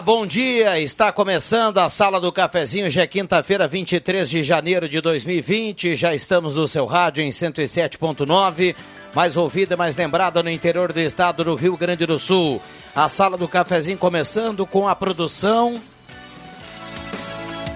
[0.00, 0.80] Bom dia.
[0.80, 5.94] Está começando a Sala do Cafezinho, já é quinta-feira, 23 de janeiro de 2020.
[5.94, 8.74] Já estamos no seu rádio em 107.9,
[9.14, 12.60] mais ouvida mais lembrada no interior do estado do Rio Grande do Sul.
[12.94, 15.74] A Sala do Cafezinho começando com a produção.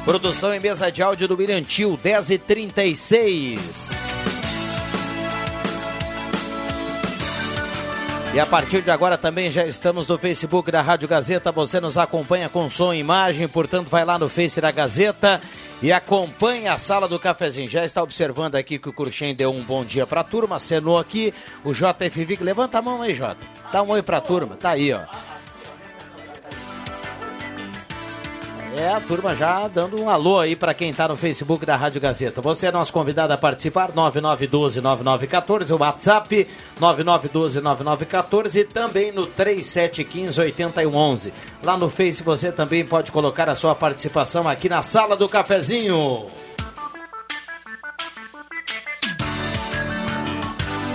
[0.05, 4.18] Produção em mesa de áudio do Mirantil, 10h36.
[8.35, 11.51] E a partir de agora também já estamos no Facebook da Rádio Gazeta.
[11.51, 15.41] Você nos acompanha com som e imagem, portanto, vai lá no Face da Gazeta
[15.83, 17.67] e acompanha a sala do cafezinho.
[17.69, 20.99] Já está observando aqui que o Cruxem deu um bom dia para a turma, acenou
[20.99, 21.33] aqui.
[21.65, 23.45] O JF levanta a mão aí, Jota.
[23.73, 24.57] Dá um oi para a turma.
[24.57, 25.01] Tá aí, ó.
[28.79, 32.01] É, a turma já dando um alô aí para quem está no Facebook da Rádio
[32.01, 32.41] Gazeta.
[32.41, 36.47] Você é nosso convidado a participar, 9912-9914, o WhatsApp
[36.81, 41.33] 9912-9914 e também no 3715-8111.
[41.61, 46.27] Lá no Face você também pode colocar a sua participação aqui na Sala do Cafezinho.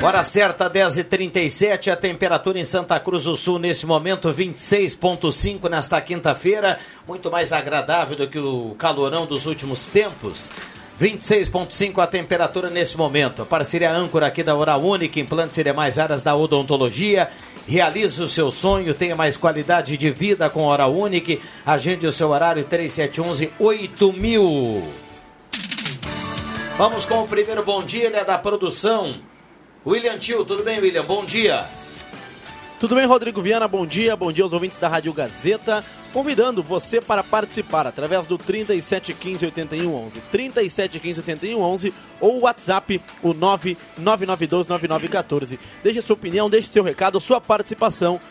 [0.03, 6.77] Hora certa, 10h37, a temperatura em Santa Cruz do Sul nesse momento 26,5 nesta quinta-feira,
[7.07, 10.51] muito mais agradável do que o calorão dos últimos tempos.
[11.01, 13.43] 26,5 a temperatura nesse momento.
[13.43, 17.29] A parceria âncora aqui da Oral Única, implantes e demais áreas da odontologia.
[17.65, 21.41] Realize o seu sonho, tenha mais qualidade de vida com Oral Única.
[21.65, 24.83] Agende o seu horário 3711 8000.
[26.77, 29.31] Vamos com o primeiro bom dia, ele é da produção.
[29.85, 31.03] William Tio, tudo bem, William?
[31.03, 31.65] Bom dia.
[32.79, 33.67] Tudo bem, Rodrigo Viana?
[33.67, 35.83] Bom dia, bom dia aos ouvintes da Rádio Gazeta.
[36.13, 40.21] Convidando você para participar através do 3715 8111.
[40.31, 45.59] 3715 8111 ou o WhatsApp, o 99912 9914.
[45.83, 48.21] Deixe sua opinião, deixe seu recado, sua participação.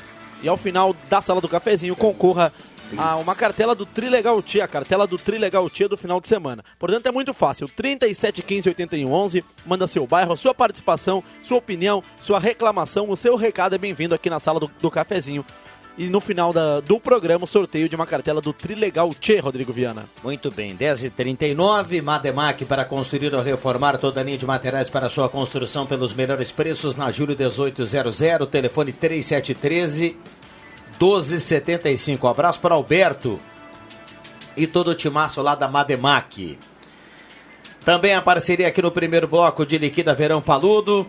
[0.43, 2.53] E ao final da sala do cafezinho, concorra
[2.99, 6.65] a uma cartela do Trilegal Tia, a cartela do Trilegal Tia do final de semana.
[6.79, 7.69] Portanto, é muito fácil.
[7.69, 13.37] 37 15 81 11, manda seu bairro, sua participação, sua opinião, sua reclamação, o seu
[13.37, 15.45] recado é bem-vindo aqui na sala do, do cafezinho.
[15.97, 19.75] E no final da, do programa, o sorteio de uma cartela do Trilegal Tchê, Rodrigo
[19.75, 20.07] Viana.
[20.25, 25.29] Muito bem, 10h39, Mademac para construir ou reformar toda a linha de materiais para sua
[25.29, 28.19] construção pelos melhores preços na Júlio 1800,
[28.51, 30.17] telefone 3713
[31.03, 32.25] 1275.
[32.25, 33.41] Um abraço para Alberto
[34.57, 36.57] e todo o timaço lá da Mademac.
[37.85, 41.05] Também a parceria aqui no primeiro bloco de Liquida Verão Paludo.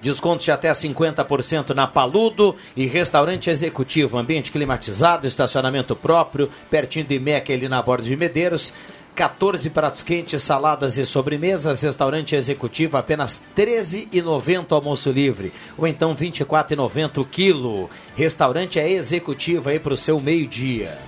[0.00, 7.14] Descontos de até 50% na Paludo e restaurante executivo, ambiente climatizado, estacionamento próprio, pertinho do
[7.14, 8.72] IMEC ali na borda de Medeiros.
[9.16, 16.12] 14 pratos quentes, saladas e sobremesas, restaurante executivo apenas R$ 13,90 almoço livre, ou então
[16.12, 17.90] R$ 24,90 o quilo.
[18.14, 20.98] Restaurante é executivo aí para o seu meio-dia.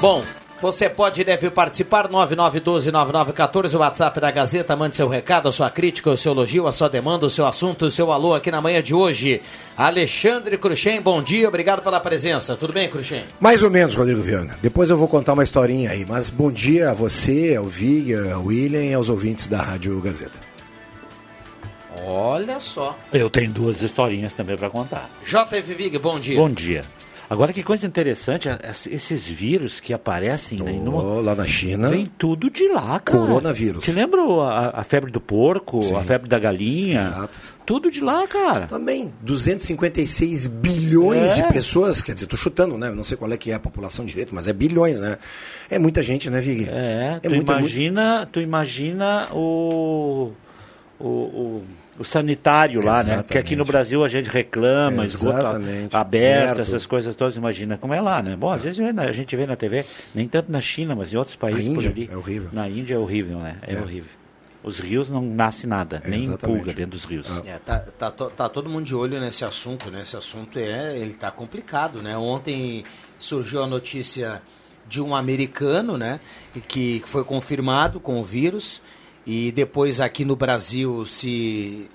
[0.00, 0.24] Bom,
[0.62, 5.68] você pode e deve participar, 9912-9914, o WhatsApp da Gazeta, mande seu recado, a sua
[5.68, 8.60] crítica, o seu elogio, a sua demanda, o seu assunto, o seu alô aqui na
[8.60, 9.42] manhã de hoje.
[9.76, 12.54] Alexandre Cruxem, bom dia, obrigado pela presença.
[12.54, 13.24] Tudo bem, Cruxem?
[13.40, 14.56] Mais ou menos, Rodrigo Viana.
[14.62, 18.44] Depois eu vou contar uma historinha aí, mas bom dia a você, ao Vig, ao
[18.44, 20.38] William e aos ouvintes da Rádio Gazeta.
[22.06, 22.96] Olha só.
[23.12, 25.10] Eu tenho duas historinhas também para contar.
[25.26, 26.36] JF Vig, bom dia.
[26.36, 26.84] Bom dia.
[27.28, 28.48] Agora que coisa interessante,
[28.90, 31.88] esses vírus que aparecem oh, né, no, lá na China.
[31.88, 33.18] Vem tudo de lá, cara.
[33.18, 33.84] Coronavírus.
[33.84, 35.96] Te lembra a, a febre do porco, Sim.
[35.96, 37.08] a febre da galinha?
[37.08, 37.38] Exato.
[37.64, 38.66] Tudo de lá, cara.
[38.66, 41.42] Também, 256 bilhões é.
[41.42, 42.90] de pessoas, quer dizer, tô chutando, né?
[42.90, 45.16] Não sei qual é que é a população direito, mas é bilhões, né?
[45.70, 46.68] É muita gente, né, Vig?
[46.68, 48.32] É, é tu, muita, imagina, muito...
[48.32, 50.32] tu imagina o,
[50.98, 51.62] o, o
[51.98, 53.08] o sanitário Exatamente.
[53.08, 53.22] lá, né?
[53.22, 55.84] Porque aqui no Brasil a gente reclama, Exatamente.
[55.84, 58.34] esgoto aberto, essas coisas todas, imagina como é lá, né?
[58.34, 59.84] Bom, às vezes a gente vê na TV,
[60.14, 62.08] nem tanto na China, mas em outros países por ali.
[62.10, 62.48] É horrível.
[62.52, 63.58] Na Índia é horrível, né?
[63.62, 63.80] É, é.
[63.80, 64.10] horrível.
[64.64, 66.58] Os rios não nasce nada, é, nem exatamente.
[66.58, 67.26] pulga dentro dos rios.
[67.44, 70.02] É, tá, tá, tá, todo mundo de olho nesse assunto, né?
[70.02, 72.16] Esse assunto é, ele tá complicado, né?
[72.16, 72.84] Ontem
[73.18, 74.40] surgiu a notícia
[74.88, 76.20] de um americano, né?
[76.68, 78.80] Que foi confirmado com o vírus.
[79.26, 81.88] E depois aqui no Brasil se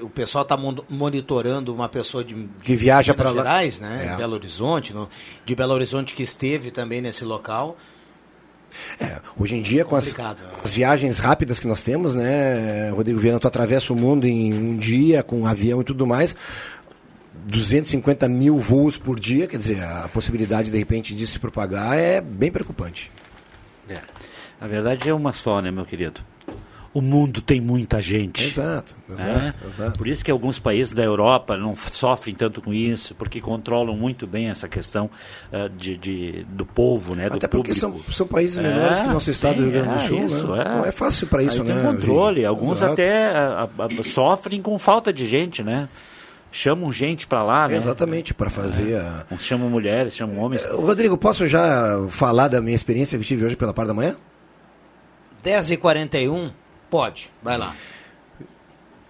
[0.00, 4.16] o pessoal está monitorando uma pessoa de, de que viaja para Gerais, né, é.
[4.16, 5.08] Belo Horizonte, no,
[5.44, 7.76] de Belo Horizonte que esteve também nesse local.
[9.00, 10.14] É, hoje em dia, com as,
[10.62, 14.76] as, viagens rápidas que nós temos, né, Rodrigo Viana, tu atravessa o mundo em um
[14.76, 16.36] dia com um avião e tudo mais.
[17.46, 22.20] 250 mil voos por dia, quer dizer, a possibilidade de repente disso se propagar é
[22.20, 23.10] bem preocupante.
[24.60, 24.64] É.
[24.64, 26.20] A verdade é uma só, né, meu querido?
[26.92, 28.44] o mundo tem muita gente.
[28.44, 29.68] Exato, exato, é?
[29.68, 33.96] exato, Por isso que alguns países da Europa não sofrem tanto com isso, porque controlam
[33.96, 35.10] muito bem essa questão
[35.52, 37.28] uh, de, de, do povo, né?
[37.30, 40.08] Até porque são, são países menores é, que nosso estado sim, do Rio Grande do
[40.08, 40.18] Sul.
[40.18, 40.60] É, isso, né?
[40.60, 40.68] é.
[40.68, 41.74] Não é fácil para isso, Aí né?
[41.74, 42.44] Tem controle.
[42.44, 42.92] Alguns exato.
[42.94, 45.88] até a, a, sofrem com falta de gente, né?
[46.50, 47.76] chamam gente para lá, né?
[47.76, 48.98] Exatamente, para fazer é.
[48.98, 49.36] a...
[49.38, 50.64] Chamam mulheres, chamam homens.
[50.64, 54.16] Rodrigo, posso já falar da minha experiência que tive hoje pela parte da manhã?
[55.44, 56.52] 10h41,
[56.90, 57.74] Pode, vai lá.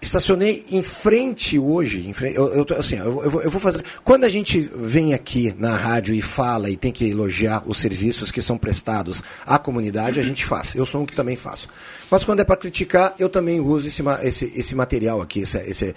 [0.01, 3.83] Estacionei em frente hoje, em frente, eu, eu, assim, eu, eu, eu, vou fazer.
[4.05, 8.31] Quando a gente vem aqui na rádio e fala e tem que elogiar os serviços
[8.31, 10.77] que são prestados à comunidade, a gente faz.
[10.77, 11.69] Eu sou um que também faço.
[12.09, 15.95] Mas quando é para criticar, eu também uso esse, esse, esse material aqui, esse, esse,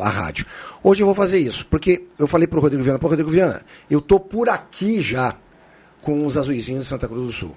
[0.00, 0.46] a rádio.
[0.82, 4.00] Hoje eu vou fazer isso, porque eu falei para o Rodrigo Viana, Rodrigo Viana, eu
[4.00, 5.36] tô por aqui já
[6.00, 7.56] com os azuizinhos de Santa Cruz do Sul.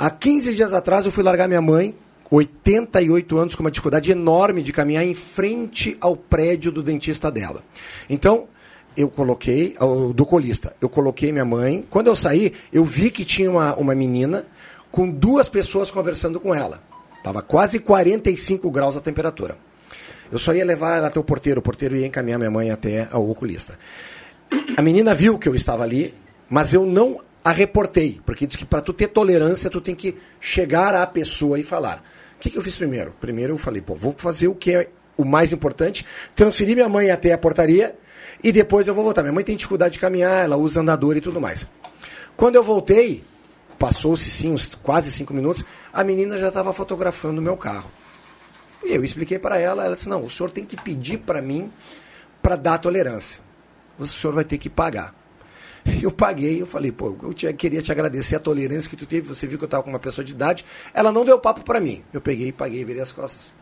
[0.00, 1.94] Há 15 dias atrás eu fui largar minha mãe
[2.30, 7.62] 88 anos com uma dificuldade enorme de caminhar em frente ao prédio do dentista dela.
[8.08, 8.48] Então,
[8.96, 9.76] eu coloquei,
[10.14, 11.84] do colista, eu coloquei minha mãe.
[11.90, 14.46] Quando eu saí, eu vi que tinha uma, uma menina
[14.90, 16.82] com duas pessoas conversando com ela.
[17.22, 19.58] Tava quase 45 graus a temperatura.
[20.32, 23.06] Eu só ia levar ela até o porteiro, o porteiro ia encaminhar minha mãe até
[23.12, 23.78] ao oculista.
[24.78, 26.14] A menina viu que eu estava ali,
[26.48, 30.16] mas eu não a reportei, porque diz que para tu ter tolerância, tu tem que
[30.38, 32.02] chegar à pessoa e falar.
[32.36, 33.14] O que, que eu fiz primeiro?
[33.20, 37.10] Primeiro eu falei, pô, vou fazer o que é o mais importante, transferir minha mãe
[37.10, 37.94] até a portaria
[38.42, 39.22] e depois eu vou voltar.
[39.22, 41.66] Minha mãe tem dificuldade de caminhar, ela usa andador e tudo mais.
[42.36, 43.22] Quando eu voltei,
[43.78, 47.90] passou-se sim uns quase cinco minutos, a menina já estava fotografando o meu carro.
[48.82, 51.70] E eu expliquei para ela, ela disse, não, o senhor tem que pedir para mim
[52.42, 53.42] para dar tolerância.
[53.98, 55.14] O senhor vai ter que pagar.
[56.02, 59.26] Eu paguei, eu falei, pô, eu te, queria te agradecer a tolerância que tu teve,
[59.26, 60.64] você viu que eu estava com uma pessoa de idade.
[60.92, 62.02] Ela não deu papo para mim.
[62.12, 63.52] Eu peguei, paguei, virei as costas.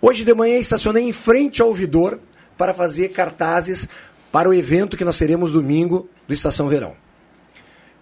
[0.00, 2.20] Hoje de manhã estacionei em frente ao ouvidor
[2.56, 3.88] para fazer cartazes
[4.30, 6.94] para o evento que nós teremos domingo do Estação Verão.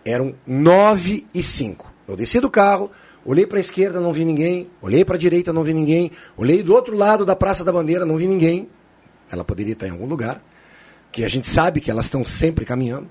[0.05, 1.93] Eram nove e cinco.
[2.07, 2.91] Eu desci do carro,
[3.25, 6.63] olhei para a esquerda, não vi ninguém, olhei para a direita, não vi ninguém, olhei
[6.63, 8.69] do outro lado da Praça da Bandeira, não vi ninguém.
[9.31, 10.43] Ela poderia estar em algum lugar,
[11.11, 13.09] que a gente sabe que elas estão sempre caminhando.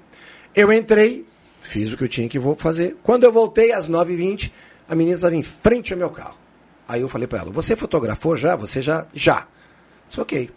[0.56, 1.26] Eu entrei,
[1.62, 2.96] fiz o que eu tinha que vou fazer.
[3.02, 4.52] Quando eu voltei às 9h20,
[4.88, 6.36] a menina estava em frente ao meu carro.
[6.88, 8.56] Aí eu falei para ela: Você fotografou já?
[8.56, 9.08] Você já?
[9.14, 9.48] Já.
[10.06, 10.52] Disse, ok.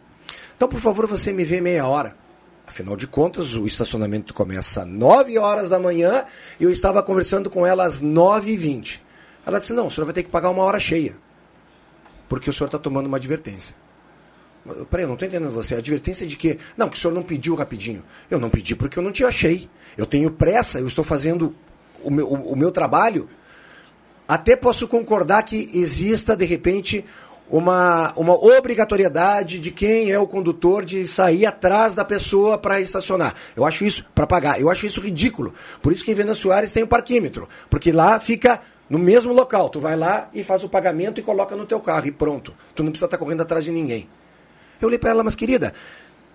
[0.57, 2.17] Então, por favor, você me vê meia hora.
[2.67, 6.25] Afinal de contas, o estacionamento começa às 9 horas da manhã
[6.59, 9.01] e eu estava conversando com ela às 9h20.
[9.47, 11.17] Ela disse: Não, o senhor vai ter que pagar uma hora cheia.
[12.29, 13.75] Porque o senhor está tomando uma advertência.
[14.91, 15.75] Peraí, eu não estou entendendo você.
[15.75, 16.59] Advertência de quê?
[16.77, 18.03] Não, que o senhor não pediu rapidinho.
[18.31, 19.69] Eu não pedi porque eu não te achei.
[19.97, 21.55] Eu tenho pressa, eu estou fazendo
[22.03, 23.29] o meu, o, o meu trabalho.
[24.29, 27.05] Até posso concordar que exista, de repente,
[27.49, 33.35] uma, uma obrigatoriedade de quem é o condutor de sair atrás da pessoa para estacionar.
[33.55, 35.55] Eu acho isso, para pagar, eu acho isso ridículo.
[35.81, 37.49] Por isso que em Venda Soares tem o parquímetro.
[37.71, 38.61] Porque lá fica
[38.91, 39.69] no mesmo local.
[39.69, 42.55] Tu vai lá e faz o pagamento e coloca no teu carro e pronto.
[42.75, 44.09] Tu não precisa estar tá correndo atrás de ninguém.
[44.81, 45.73] Eu olhei para ela, mas querida,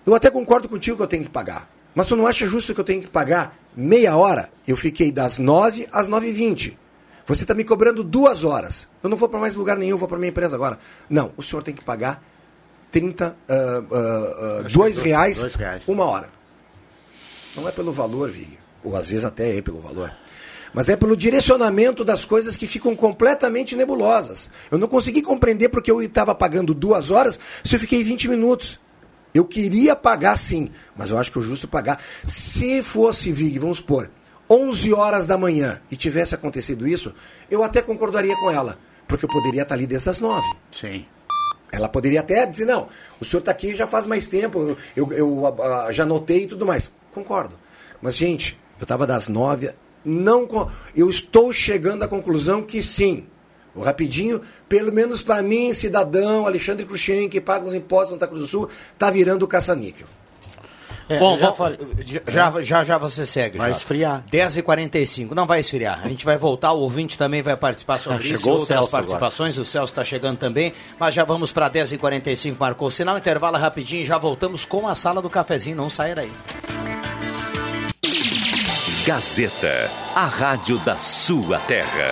[0.05, 1.69] eu até concordo contigo que eu tenho que pagar.
[1.93, 4.49] Mas tu não acha justo que eu tenho que pagar meia hora?
[4.67, 6.79] Eu fiquei das 9 às 9 e 20.
[7.25, 8.87] Você está me cobrando duas horas.
[9.03, 10.79] Eu não vou para mais lugar nenhum, vou para minha empresa agora.
[11.09, 12.23] Não, o senhor tem que pagar
[12.91, 16.29] 30, uh, uh, uh, dois reais, dois reais uma hora.
[17.55, 18.57] Não é pelo valor, Vig.
[18.83, 20.11] Ou às vezes até é pelo valor
[20.73, 24.49] mas é pelo direcionamento das coisas que ficam completamente nebulosas.
[24.69, 28.79] Eu não consegui compreender porque eu estava pagando duas horas se eu fiquei 20 minutos.
[29.33, 32.01] Eu queria pagar sim, mas eu acho que o justo pagar.
[32.25, 34.09] Se fosse, Vig, vamos supor,
[34.49, 37.13] 11 horas da manhã e tivesse acontecido isso,
[37.49, 40.41] eu até concordaria com ela, porque eu poderia estar ali desde as 9.
[40.71, 41.05] Sim.
[41.71, 45.13] Ela poderia até dizer, não, o senhor está aqui já faz mais tempo, eu, eu,
[45.13, 46.91] eu uh, já notei e tudo mais.
[47.11, 47.55] Concordo.
[48.01, 49.69] Mas, gente, eu estava das 9
[50.03, 53.25] não eu estou chegando à conclusão que sim.
[53.73, 58.27] O rapidinho, pelo menos para mim, cidadão Alexandre Cruxem, que paga os impostos no Santa
[58.27, 60.07] Cruz do Sul, está virando o caça-níquel.
[61.11, 61.77] É, Bom, já, falei.
[62.27, 63.57] já, já, já você segue.
[63.57, 63.77] Vai já.
[63.77, 64.23] esfriar.
[64.31, 65.31] 10h45.
[65.31, 65.99] Não vai esfriar.
[66.03, 68.43] A gente vai voltar, o ouvinte também vai participar sobre ah, isso.
[68.43, 69.63] Chegou outras participações, agora.
[69.63, 70.73] o Celso está chegando também.
[70.97, 74.95] Mas já vamos para 10h45, marcou o sinal, intervalo rapidinho e já voltamos com a
[74.95, 75.75] sala do cafezinho.
[75.75, 76.31] Não saia daí.
[79.13, 82.07] Gazeta, a rádio da sua terra.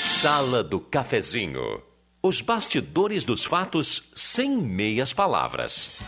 [0.00, 1.82] Sala do Cafezinho.
[2.22, 5.98] Os bastidores dos fatos sem meias palavras.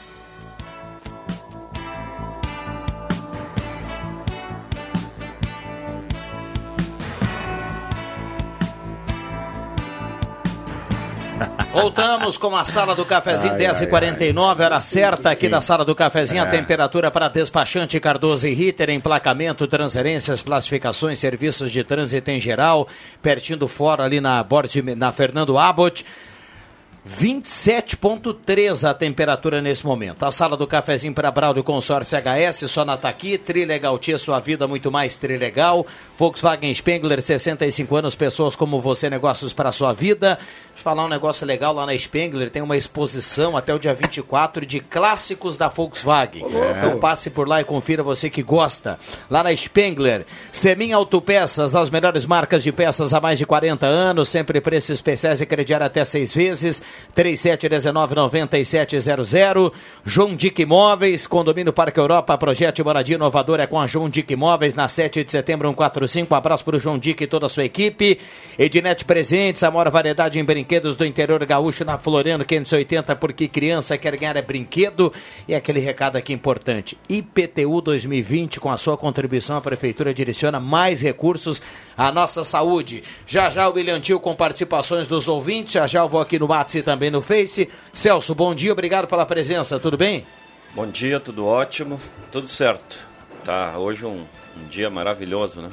[11.73, 15.51] Voltamos com a sala do cafezinho 10h49, hora certa aqui Sim.
[15.51, 16.43] da sala do cafezinho.
[16.43, 16.47] É.
[16.47, 22.89] A temperatura para despachante Cardoso e Ritter, emplacamento, transferências, classificações, serviços de trânsito em geral,
[23.23, 26.05] pertinho do fora ali na, Borte, na Fernando Abbott.
[27.17, 30.23] 27.3 a temperatura nesse momento.
[30.25, 34.69] A sala do cafezinho para Braulio Consórcio HS, só na Taqui, Trilegal Tia, sua vida
[34.69, 35.87] muito mais Trilegal.
[36.19, 40.39] Volkswagen Spengler, 65 anos, pessoas como você, negócios para sua vida
[40.79, 44.81] falar um negócio legal lá na Spengler, tem uma exposição até o dia 24 de
[44.81, 46.45] clássicos da Volkswagen.
[46.45, 46.79] É.
[46.79, 48.99] Então passe por lá e confira você que gosta.
[49.31, 54.29] Lá na Spengler, Semin Autopeças, as melhores marcas de peças há mais de 40 anos,
[54.29, 56.83] sempre preços especiais e crediário até seis vezes,
[57.17, 59.73] 3719-9700.
[60.05, 64.75] João Dick Imóveis, Condomínio Parque Europa, projeto moradia inovador é com a João Dick Imóveis,
[64.75, 66.33] na 7 de setembro, 145.
[66.33, 68.19] Um abraço para o João Dick e toda a sua equipe.
[68.59, 73.99] Ednet Presentes, a maior variedade em brinquedos do interior gaúcho na Floriano 580, porque criança
[73.99, 75.13] quer ganhar é brinquedo.
[75.47, 81.03] E aquele recado aqui importante: IPTU 2020, com a sua contribuição, a Prefeitura direciona mais
[81.03, 81.61] recursos
[81.97, 83.03] à nossa saúde.
[83.27, 86.69] Já já o Bilhantil com participações dos ouvintes, já já eu vou aqui no WhatsApp
[86.79, 87.69] e também no Face.
[87.93, 90.27] Celso, bom dia, obrigado pela presença, tudo bem?
[90.75, 92.99] Bom dia, tudo ótimo, tudo certo.
[93.45, 95.71] Tá, hoje um, um dia maravilhoso, né?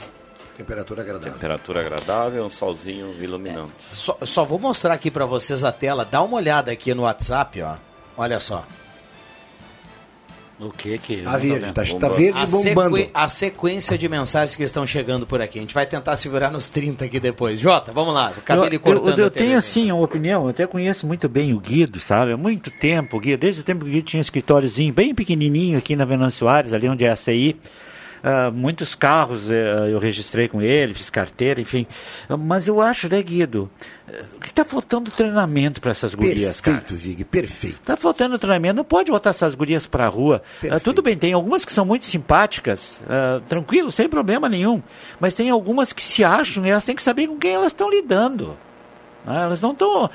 [0.55, 1.33] Temperatura agradável.
[1.33, 3.71] Temperatura agradável, um solzinho iluminando.
[3.91, 6.07] É, só, só, vou mostrar aqui para vocês a tela.
[6.09, 7.75] Dá uma olhada aqui no WhatsApp, ó.
[8.15, 8.65] Olha só.
[10.59, 11.17] O que que...
[11.17, 12.95] Tá verde, tá, tá verde a bombando.
[12.97, 13.11] Sequ...
[13.13, 15.57] A sequência de mensagens que estão chegando por aqui.
[15.57, 17.59] A gente vai tentar segurar nos 30 aqui depois.
[17.59, 18.27] Jota, vamos lá.
[18.29, 19.19] Acabei ele cortando.
[19.19, 20.43] Eu, eu tenho, assim, uma opinião.
[20.43, 22.31] Eu até conheço muito bem o Guido, sabe?
[22.31, 23.41] Há muito tempo, Guido.
[23.41, 26.71] Desde o tempo que o Guido tinha um escritóriozinho bem pequenininho aqui na Venâncio Soares,
[26.71, 27.57] ali onde é a CI.
[28.25, 31.85] Uh, muitos carros uh, eu registrei com ele, fiz carteira, enfim.
[32.27, 33.69] Uh, mas eu acho, né, Guido,
[34.41, 36.99] que está faltando treinamento para essas gurias, perfeito, cara.
[36.99, 37.75] Vig, perfeito.
[37.75, 38.77] Está faltando treinamento.
[38.77, 40.41] Não pode botar essas gurias para a rua.
[40.83, 42.99] tudo bem, tem algumas que são muito simpáticas,
[43.47, 44.81] tranquilo, sem problema nenhum.
[45.19, 47.89] Mas tem algumas que se acham e elas têm que saber com quem elas estão
[47.89, 48.57] lidando.
[49.25, 50.09] Ah, elas não estão.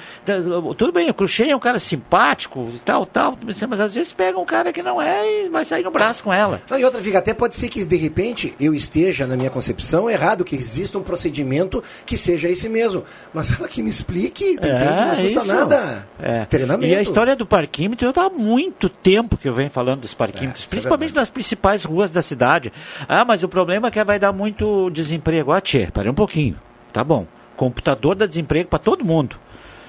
[0.76, 3.36] Tudo bem, o Cruxem é um cara simpático e tal, tal,
[3.68, 6.32] mas às vezes pega um cara que não é e vai sair no braço com
[6.32, 6.62] ela.
[6.70, 10.08] Não, e outra, fica até pode ser que de repente eu esteja, na minha concepção,
[10.08, 13.04] errado, que exista um procedimento que seja esse mesmo.
[13.34, 15.00] Mas ela que me explique, tu é, entende?
[15.00, 15.46] Não custa isso.
[15.46, 16.08] nada.
[16.20, 16.44] É.
[16.44, 16.92] Treinamento.
[16.92, 20.64] E a história do parquímetro, eu há muito tempo que eu venho falando dos parquímetros,
[20.64, 22.72] é, é principalmente é nas principais ruas da cidade.
[23.08, 25.52] Ah, mas o problema é que vai dar muito desemprego.
[25.52, 26.56] Ah, tchê, parei um pouquinho.
[26.92, 27.26] Tá bom
[27.60, 29.36] computador dá desemprego para todo mundo.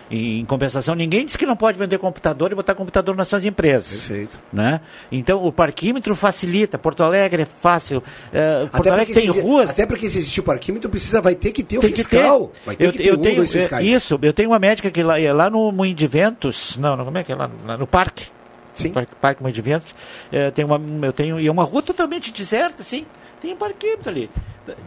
[0.10, 3.46] E, em compensação, ninguém diz que não pode vender computador e botar computador nas suas
[3.46, 3.92] empresas.
[3.92, 4.38] Perfeito.
[4.52, 4.82] Né?
[5.10, 6.78] Então, o parquímetro facilita.
[6.78, 8.00] Porto Alegre é fácil.
[8.00, 9.70] Uh, Porto Alegre tem ruas.
[9.70, 12.50] Até porque se existir o parquímetro, precisa, vai ter que ter o tem fiscal.
[12.50, 12.60] Ter.
[12.66, 13.88] Vai ter eu, que ter eu um, tenho, dois fiscais.
[13.88, 17.06] Isso, eu tenho uma médica que lá, é lá no Moinho de Ventos, não, não,
[17.06, 17.36] como é que é?
[17.36, 18.26] Lá, no parque.
[18.74, 18.90] Sim.
[18.90, 19.96] Parque, parque Moinho de Ventos.
[20.30, 23.06] É, tem uma, eu tenho, e é uma rua totalmente deserta, assim.
[23.42, 24.30] Tem parquímetro ali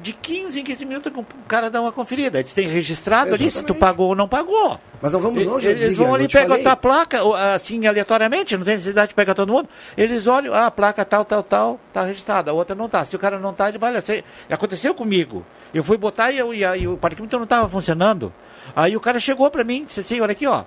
[0.02, 2.38] de 15 em 15 minutos o cara dá uma conferida.
[2.38, 3.42] Eles têm registrado Exatamente.
[3.42, 4.78] ali se tu pagou ou não pagou.
[5.02, 5.68] Mas não vamos longe.
[5.68, 7.20] Eles, vão ali, pegam a tua placa,
[7.54, 9.68] assim, aleatoriamente, não tem necessidade de pegar todo mundo.
[9.96, 13.04] Eles olham, ah, a placa tal, tal, tal, tá registrada, a outra não tá.
[13.04, 14.00] Se o cara não tá, ele vai lá.
[14.48, 15.44] Aconteceu comigo.
[15.72, 18.32] Eu fui botar e, eu, e, e o parquímetro não estava funcionando.
[18.74, 20.64] Aí o cara chegou para mim e disse assim, olha aqui, ó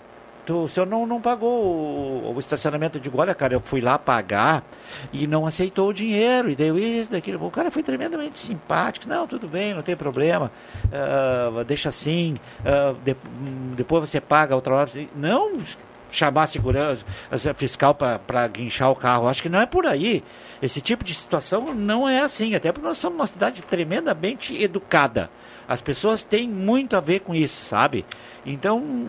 [0.47, 2.99] tu, o senhor não, não pagou o, o estacionamento.
[2.99, 4.63] de olha, cara, eu fui lá pagar
[5.11, 7.45] e não aceitou o dinheiro, e deu isso, daquilo.
[7.45, 9.07] O cara foi tremendamente simpático.
[9.07, 10.49] Não, tudo bem, não tem problema.
[10.85, 13.15] Uh, deixa assim, uh, de,
[13.75, 14.91] depois você paga outra hora.
[15.13, 15.57] Não
[16.09, 19.27] chamar a segurança a fiscal para guinchar o carro.
[19.27, 20.23] Acho que não é por aí.
[20.61, 25.29] Esse tipo de situação não é assim, até porque nós somos uma cidade tremendamente educada.
[25.67, 28.05] As pessoas têm muito a ver com isso, sabe?
[28.45, 29.07] Então,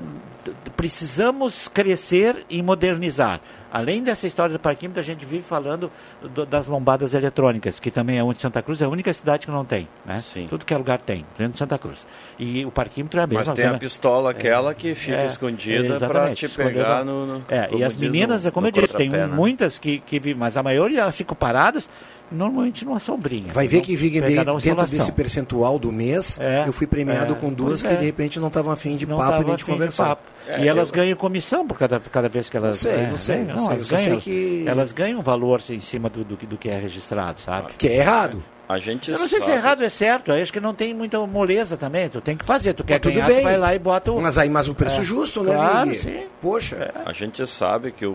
[0.76, 3.40] precisamos crescer e modernizar.
[3.70, 8.18] Além dessa história do parquímetro, a gente vive falando do, das lombadas eletrônicas, que também
[8.18, 9.86] é onde Santa Cruz é a única cidade que não tem.
[10.06, 10.20] Né?
[10.20, 10.46] Sim.
[10.48, 12.06] Tudo que é lugar tem, dentro de Santa Cruz.
[12.38, 13.44] E o parquímetro é a mesma.
[13.44, 17.44] Mas tem a pistola aquela é, que fica é, escondida para te pegar no, no,
[17.48, 19.26] É, e as meninas, no, como eu disse, tem né?
[19.26, 21.90] muitas que, que mas a maioria elas ficam paradas
[22.30, 23.52] normalmente numa sombrinha.
[23.52, 27.52] Vai ver que Vig, dentro desse percentual do mês, é, eu fui premiado é, com
[27.52, 27.96] duas que é.
[27.96, 30.18] de repente não estavam afim de não papo nem de conversar.
[30.46, 30.94] De e elas eu...
[30.94, 32.82] ganham comissão por cada, cada vez que elas.
[32.84, 33.38] Não sei, é, não sei.
[33.44, 34.64] Não, não elas, ganham, que...
[34.66, 37.72] elas ganham valor em cima do, do, do que é registrado, sabe?
[37.76, 38.42] Que é errado.
[38.68, 39.50] A gente eu não sei sabe.
[39.50, 42.06] se é errado ou é certo, eu acho que não tem muita moleza também.
[42.10, 43.38] Tu tem que fazer, tu quer ganhar, bem.
[43.38, 44.20] tu vai lá e bota o.
[44.20, 45.04] Mas aí, mas o preço é.
[45.04, 46.26] justo, né, claro, sim.
[46.38, 46.76] Poxa.
[46.76, 47.08] É.
[47.08, 48.14] A gente sabe que o,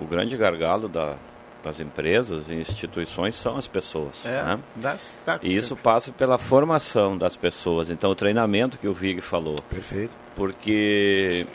[0.00, 1.16] o grande gargalo da,
[1.62, 4.26] das empresas e instituições são as pessoas.
[4.26, 4.98] É, né?
[5.24, 7.90] Tá e isso passa pela formação das pessoas.
[7.90, 9.56] Então, o treinamento que o Vig falou.
[9.70, 10.16] Perfeito.
[10.34, 11.46] Porque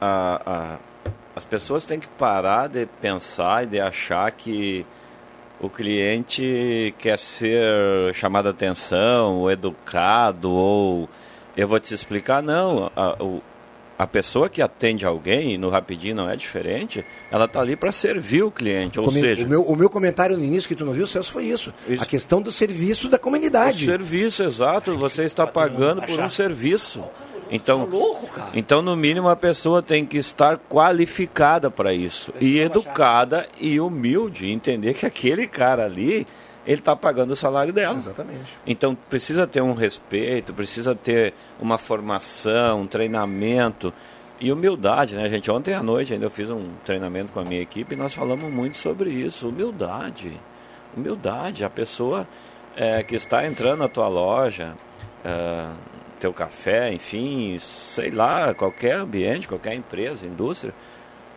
[0.00, 4.84] a, a, as pessoas têm que parar de pensar e de achar que
[5.60, 11.08] o cliente quer ser chamado a atenção, ou educado, ou
[11.56, 12.90] eu vou te explicar, não.
[12.96, 13.42] A, o,
[14.00, 18.42] a pessoa que atende alguém, no Rapidinho não é diferente, ela está ali para servir
[18.42, 18.98] o cliente.
[18.98, 19.44] Ou seja.
[19.44, 21.70] O meu, o meu comentário no início que tu não viu, Celso, foi isso.
[21.86, 22.02] isso.
[22.02, 23.84] A questão do serviço da comunidade.
[23.84, 24.96] O serviço, exato.
[24.96, 27.04] Você está pagando por um serviço.
[27.50, 27.90] Então,
[28.54, 32.32] então, no mínimo, a pessoa tem que estar qualificada para isso.
[32.40, 34.50] E educada e humilde.
[34.50, 36.26] Entender que aquele cara ali
[36.66, 37.96] ele está pagando o salário dela.
[37.96, 38.58] Exatamente.
[38.66, 43.92] Então precisa ter um respeito, precisa ter uma formação, um treinamento
[44.40, 45.50] e humildade, né, gente?
[45.50, 48.50] Ontem à noite ainda eu fiz um treinamento com a minha equipe e nós falamos
[48.50, 50.32] muito sobre isso, humildade.
[50.96, 52.26] Humildade, a pessoa
[52.76, 54.74] é, que está entrando na tua loja,
[55.24, 55.66] é,
[56.18, 60.74] teu café, enfim, sei lá, qualquer ambiente, qualquer empresa, indústria,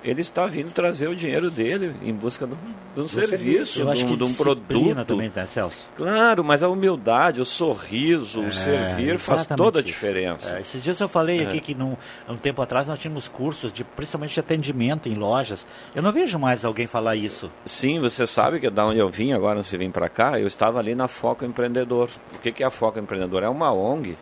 [0.03, 4.17] ele está vindo trazer o dinheiro dele em busca de um, serviço, Eu de um,
[4.17, 5.05] de um produto.
[5.05, 5.87] também, tá, Celso?
[5.95, 10.57] Claro, mas a humildade, o sorriso, é, o servir faz toda a diferença.
[10.57, 11.43] É, esses dias eu falei é.
[11.43, 11.95] aqui que num,
[12.27, 15.65] um tempo atrás nós tínhamos cursos de principalmente de atendimento em lojas.
[15.95, 17.49] Eu não vejo mais alguém falar isso.
[17.65, 20.79] Sim, você sabe que da onde eu vim agora, você vim para cá, eu estava
[20.79, 22.09] ali na Foco Empreendedor.
[22.35, 23.43] O que, que é a Foco Empreendedor?
[23.43, 24.17] É uma ONG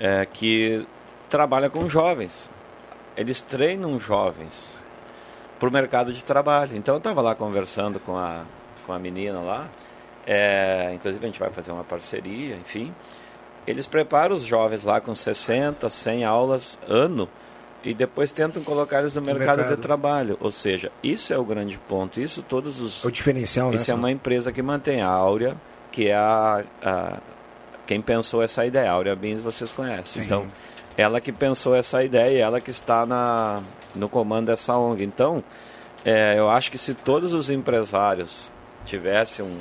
[0.00, 0.86] é, que
[1.28, 2.48] trabalha com jovens.
[3.16, 4.73] Eles treinam jovens
[5.58, 6.76] para o mercado de trabalho.
[6.76, 8.44] Então eu estava lá conversando com a,
[8.86, 9.68] com a menina lá,
[10.26, 12.94] é, inclusive a gente vai fazer uma parceria, enfim.
[13.66, 17.28] Eles preparam os jovens lá com 60, 100 aulas ano
[17.84, 20.38] e depois tentam colocar eles no mercado, mercado, de trabalho.
[20.40, 22.20] Ou seja, isso é o grande ponto.
[22.20, 23.04] Isso todos os.
[23.04, 23.76] O diferencial, né?
[23.76, 25.54] Isso é uma empresa que mantém a Áurea,
[25.92, 27.18] que é a, a
[27.86, 28.90] quem pensou essa ideia.
[28.90, 30.22] A Áurea Bins vocês conhecem.
[30.22, 30.26] Sim.
[30.26, 30.46] Então,
[30.96, 33.62] ela que pensou essa ideia, ela que está na,
[33.94, 35.04] no comando dessa ONG.
[35.04, 35.42] Então,
[36.04, 38.52] é, eu acho que se todos os empresários
[38.84, 39.60] tivessem um,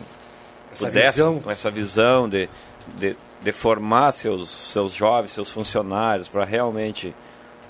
[0.71, 2.49] essa visão, essa visão de,
[2.97, 7.15] de, de, formar seus, seus jovens, seus funcionários, para realmente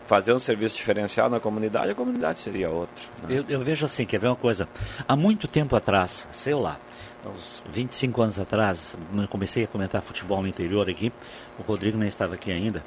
[0.05, 3.05] fazer um serviço diferencial na comunidade, a comunidade seria outra.
[3.23, 3.37] Né?
[3.37, 4.67] Eu, eu, vejo assim, quer ver uma coisa?
[5.07, 6.79] Há muito tempo atrás, sei lá,
[7.25, 11.11] uns 25 anos atrás, eu comecei a comentar futebol no interior aqui,
[11.57, 12.83] o Rodrigo nem estava aqui ainda,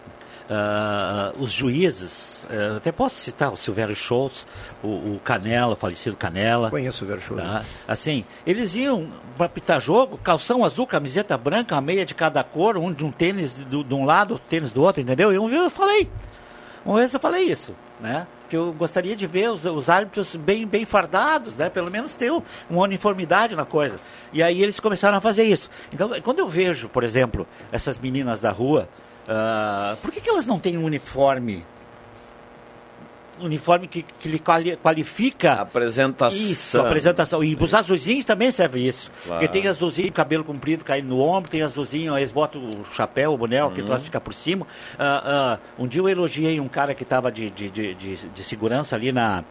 [0.50, 4.46] uh, os juízes, uh, até posso citar o Silvério Schultz,
[4.82, 6.70] o, o, Canela, o falecido Canela.
[6.70, 7.44] Conheço o Silvério Schultz.
[7.44, 7.64] Tá?
[7.87, 12.76] Assim, eles iam para pitar jogo, calção azul, camiseta branca, uma meia de cada cor,
[12.76, 15.32] um de um tênis do, de um lado, tênis do outro, entendeu?
[15.32, 16.09] E um eu falei,
[16.85, 18.26] uma vez eu falei isso, né?
[18.48, 21.68] que eu gostaria de ver os, os árbitros bem, bem fardados, né?
[21.68, 23.98] Pelo menos ter uma uniformidade na coisa.
[24.32, 25.68] E aí eles começaram a fazer isso.
[25.92, 28.88] Então, quando eu vejo, por exemplo, essas meninas da rua
[29.26, 31.64] Uh, por que, que elas não têm um uniforme?
[33.38, 34.38] Uniforme que, que lhe
[34.82, 35.54] qualifica.
[35.54, 36.38] Apresentação.
[36.38, 37.44] Isso, apresentação.
[37.44, 39.10] E os azulzinhos também serve isso.
[39.24, 39.40] Claro.
[39.40, 43.36] Porque tem azulzinho, cabelo comprido caindo no ombro, tem azulzinho, eles botam o chapéu, o
[43.36, 43.72] boné, uhum.
[43.72, 44.64] que troço fica por cima.
[44.64, 48.44] Uh, uh, um dia eu elogiei um cara que estava de, de, de, de, de
[48.44, 49.44] segurança ali na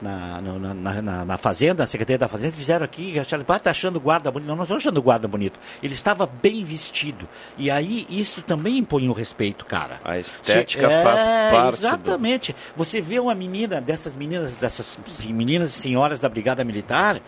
[0.00, 3.98] na, na, na, na, Fazenda, na Secretaria da Fazenda, fizeram aqui, acharam, ah, tá achando
[3.98, 4.48] guarda bonito.
[4.48, 5.58] Não, não estou achando guarda bonito.
[5.82, 7.28] Ele estava bem vestido.
[7.56, 10.00] E aí, isso também impõe o respeito, cara.
[10.04, 11.78] A estética é, faz parte.
[11.78, 12.52] Exatamente.
[12.52, 12.58] Do...
[12.76, 17.20] Você vê uma menina, dessas meninas, dessas meninas e senhoras da Brigada Militar,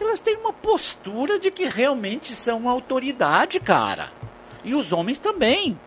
[0.00, 4.10] elas têm uma postura de que realmente são uma autoridade, cara.
[4.64, 5.78] E os homens também.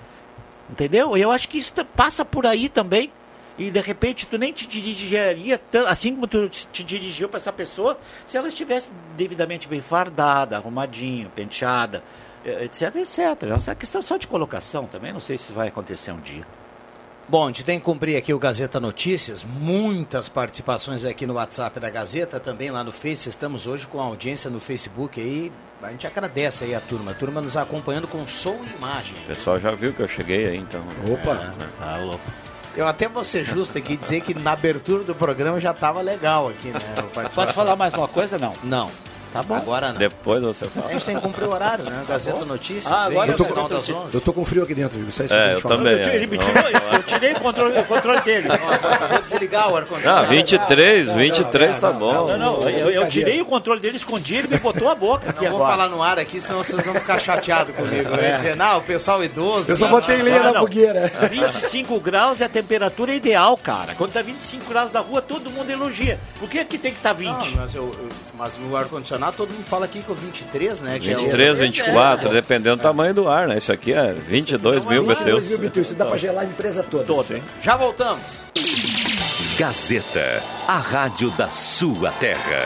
[0.69, 1.15] Entendeu?
[1.15, 3.11] Eu acho que isso passa por aí também
[3.57, 7.97] e de repente tu nem te dirigiria assim como tu te dirigiu para essa pessoa
[8.25, 12.03] se ela estivesse devidamente bem fardada, arrumadinha, penteada,
[12.45, 13.19] etc, etc.
[13.43, 16.45] É uma questão só de colocação também, não sei se vai acontecer um dia.
[17.27, 21.79] Bom, a gente tem que cumprir aqui o Gazeta Notícias, muitas participações aqui no WhatsApp
[21.79, 25.89] da Gazeta, também lá no Face, estamos hoje com a audiência no Facebook aí, a
[25.89, 29.15] gente agradece aí a turma, a turma nos acompanhando com som e imagem.
[29.23, 30.83] O pessoal já viu que eu cheguei aí, então.
[31.11, 31.51] Opa!
[31.59, 32.44] É, tá louco.
[32.75, 36.49] Eu até vou ser justo aqui dizer que na abertura do programa já estava legal
[36.49, 36.79] aqui, né?
[37.33, 38.53] Posso falar mais uma coisa, não?
[38.63, 38.89] Não.
[39.35, 39.55] Tá bom.
[39.55, 39.99] Agora não.
[39.99, 40.87] Depois você fala.
[40.87, 42.05] A gente tem que cumprir o horário, né?
[42.07, 42.89] Gazeta tá Notícias.
[42.89, 44.15] Ah, agora eu tô, com, das 11.
[44.15, 45.09] eu tô com frio aqui dentro, viu?
[45.29, 45.91] É, eu também.
[45.91, 48.47] Eu, tirei, me tirou, eu tirei o controle, o controle dele.
[48.47, 50.27] Não, vou desligar o ar-condicionado.
[50.27, 52.13] Ah, 23, 23 tá bom.
[52.13, 55.43] Não, não, eu, eu tirei o controle dele, escondi, ele me botou a boca aqui
[55.43, 58.11] Não vou falar no ar aqui, senão vocês vão ficar chateados comigo.
[58.11, 58.35] Eu ia é.
[58.35, 59.69] dizer, não, o pessoal idoso...
[59.69, 61.11] Eu só botei lenha na fogueira.
[61.29, 63.95] 25 graus é a temperatura ideal, cara.
[63.95, 66.17] Quando tá 25 graus na rua, todo mundo elogia.
[66.39, 67.57] Por que aqui tem que estar tá 20?
[67.57, 67.75] mas,
[68.37, 70.99] mas no ar-condicionado todo mundo fala aqui que o 23, né?
[70.99, 71.55] 23, é o...
[71.55, 73.57] 24, é, dependendo do tamanho do ar, né?
[73.57, 75.17] Isso aqui é 22 mil BTUs.
[75.19, 77.05] 22 mil BTUs, isso dá para gelar a empresa toda.
[77.05, 77.41] toda.
[77.61, 78.21] Já voltamos.
[79.57, 82.59] Gazeta, a rádio da sua terra.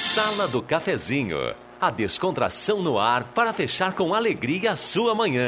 [0.00, 5.46] Sala do Cafezinho, a descontração no ar para fechar com alegria a sua manhã.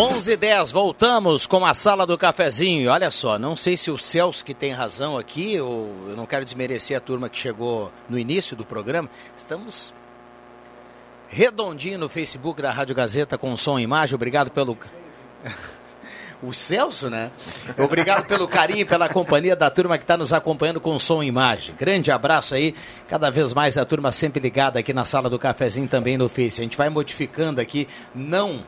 [0.00, 2.88] 11 h 10 voltamos com a sala do cafezinho.
[2.88, 6.44] Olha só, não sei se o Celso que tem razão aqui, ou eu não quero
[6.44, 9.10] desmerecer a turma que chegou no início do programa.
[9.36, 9.92] Estamos
[11.26, 14.14] redondinho no Facebook da Rádio Gazeta com som e imagem.
[14.14, 14.78] Obrigado pelo.
[16.40, 17.32] o Celso, né?
[17.76, 21.26] Obrigado pelo carinho e pela companhia da turma que está nos acompanhando com som e
[21.26, 21.74] imagem.
[21.74, 22.72] Grande abraço aí,
[23.08, 26.60] cada vez mais a turma sempre ligada aqui na sala do cafezinho também no Face.
[26.60, 28.64] A gente vai modificando aqui, não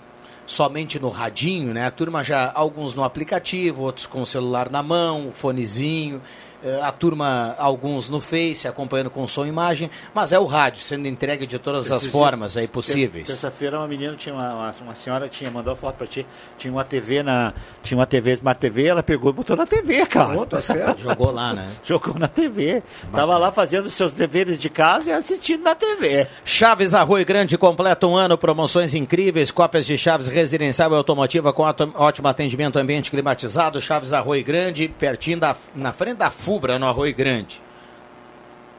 [0.50, 1.86] somente no radinho, né?
[1.86, 6.20] A turma já, alguns no aplicativo, outros com o celular na mão, fonezinho.
[6.62, 10.82] Eh, a turma, alguns no Face, acompanhando com som e imagem, mas é o rádio
[10.82, 13.26] sendo entregue de todas as formas aí possíveis.
[13.28, 16.26] Terça-feira uma menina tinha uma, uma, senhora tinha mandou foto para ti,
[16.58, 20.04] tinha uma TV na, tinha uma TV Smart TV, ela pegou e botou na TV,
[20.04, 20.38] cara.
[20.38, 21.00] Oh, tá certo.
[21.02, 21.66] Jogou lá, né?
[21.82, 22.82] Jogou na TV.
[23.04, 23.12] Bacana.
[23.12, 26.28] Tava lá fazendo seus deveres de casa e assistindo na TV.
[26.44, 31.62] Chaves Arroio Grande completa um ano, promoções incríveis, cópias de Chaves residencial e automotiva com
[31.94, 37.14] ótimo atendimento ambiente climatizado, Chaves Arroio Grande, pertinho da na frente da Fubra, no Arroio
[37.14, 37.62] Grande.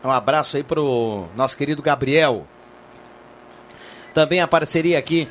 [0.03, 2.45] Um abraço aí pro nosso querido Gabriel.
[4.13, 5.25] Também a parceria aqui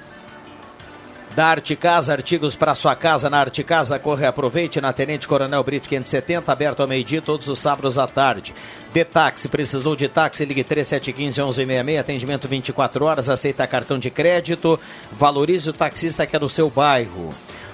[1.37, 3.99] da Arte Casa, artigos para sua casa na Arte Casa.
[3.99, 8.55] Corre aproveite na Tenente Coronel Brito 570, aberto ao meio-dia, todos os sábados à tarde.
[8.91, 14.81] De táxi, precisou de táxi, ligue 3715 1166, atendimento 24 horas, aceita cartão de crédito.
[15.13, 17.29] Valorize o taxista que é do seu bairro.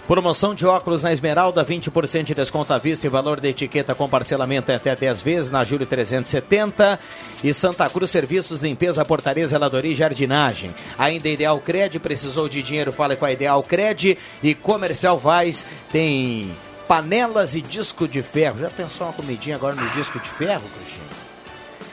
[0.07, 4.09] Promoção de óculos na Esmeralda, 20% de desconto à vista e valor da etiqueta com
[4.09, 7.01] parcelamento até 10 vezes na Júlio 370.
[7.43, 10.73] E Santa Cruz Serviços, Limpeza, Portaria, Zeladoria e Jardinagem.
[10.97, 14.17] Ainda Ideal Cred, precisou de dinheiro, fale com a Ideal Cred.
[14.45, 16.53] E Comercial Vaz tem
[16.87, 18.61] panelas e disco de ferro.
[18.61, 21.07] Já pensou uma comidinha agora no disco de ferro, Cruxinho?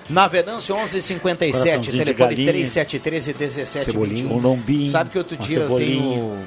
[0.08, 4.32] Na Venâncio 1157, telefone 3713 1721.
[4.32, 6.38] Um lombinho, Sabe que outro dia eu tenho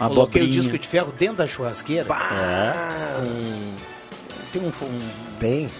[0.00, 2.06] uma Coloquei o disco de ferro dentro da churrasqueira.
[2.12, 3.20] É.
[3.22, 3.72] Um,
[4.52, 5.00] tem um, um
[5.40, 5.70] bem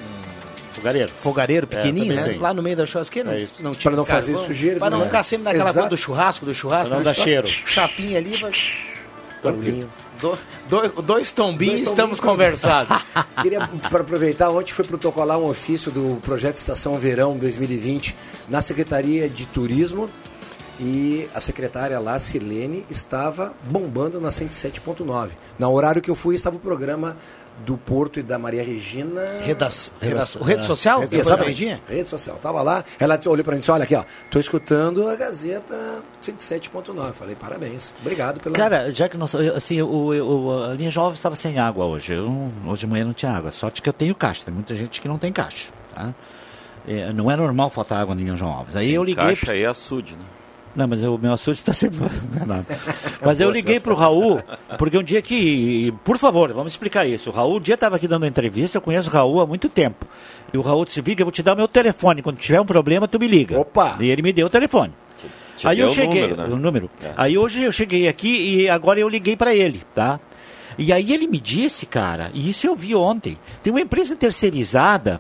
[0.73, 1.13] fogareiro.
[1.21, 2.29] Fogareiro é, pequenininho, é, né?
[2.31, 2.39] Tem.
[2.39, 3.35] Lá no meio da churrasqueira.
[3.41, 4.79] É não, não Para não fazer sujeira.
[4.79, 6.89] Para não ficar sempre naquela coisa do churrasco, do churrasco.
[6.89, 7.47] Para não dar cheiro.
[7.47, 8.53] Chapinha ali, vai...
[9.43, 9.91] Tombinho.
[10.21, 13.11] Do, do, dois tombinhos, estamos conversados.
[13.43, 18.17] Queria para aproveitar, ontem foi protocolar um ofício do projeto Estação Verão 2020
[18.49, 20.09] na Secretaria de Turismo
[20.79, 25.31] e a secretária lá, Sirlene, estava bombando na 107.9.
[25.59, 27.17] No horário que eu fui, estava o programa
[27.65, 29.23] do Porto e da Maria Regina.
[29.43, 31.01] Redas, redas, rede social?
[31.01, 31.81] Rede, exatamente.
[31.89, 32.37] Rede social.
[32.37, 36.03] Estava lá, ela olhou para mim e disse: Olha aqui, ó, tô escutando a Gazeta
[36.21, 37.13] 107.9.
[37.13, 37.95] Falei, parabéns.
[38.01, 38.55] Obrigado pela.
[38.55, 42.13] Cara, já que nós, assim, o, o, a linha jovem estava sem água hoje.
[42.13, 43.51] Eu, hoje de manhã não tinha água.
[43.53, 44.45] Sorte que eu tenho caixa.
[44.45, 45.69] Tem muita gente que não tem caixa.
[45.95, 46.15] Tá?
[46.87, 48.77] É, não é normal faltar água na linha João Alves.
[48.77, 49.25] Aí tem eu liguei.
[49.25, 49.57] Caixa pro...
[49.57, 50.36] é açude, né?
[50.77, 51.99] Não, mas o meu açude está sempre.
[53.25, 54.43] mas eu liguei para o Raul,
[54.79, 55.93] porque um dia que.
[56.05, 57.31] Por favor, vamos explicar isso.
[57.31, 59.69] O Raul, um dia estava aqui dando uma entrevista, eu conheço o Raul há muito
[59.71, 60.07] tempo.
[60.53, 62.21] E o Raul disse: Viga, eu vou te dar o meu telefone.
[62.21, 63.59] Quando tiver um problema, tu me liga.
[63.59, 63.97] Opa!
[63.99, 64.93] E ele me deu o telefone.
[65.57, 66.25] Te Aí eu cheguei.
[66.25, 66.49] O número.
[66.49, 66.55] Né?
[66.55, 66.91] O número.
[67.03, 67.13] É.
[67.17, 70.21] Aí hoje eu cheguei aqui e agora eu liguei para ele, tá?
[70.79, 75.19] E aí ele me disse, cara, e isso eu vi ontem, tem uma empresa terceirizada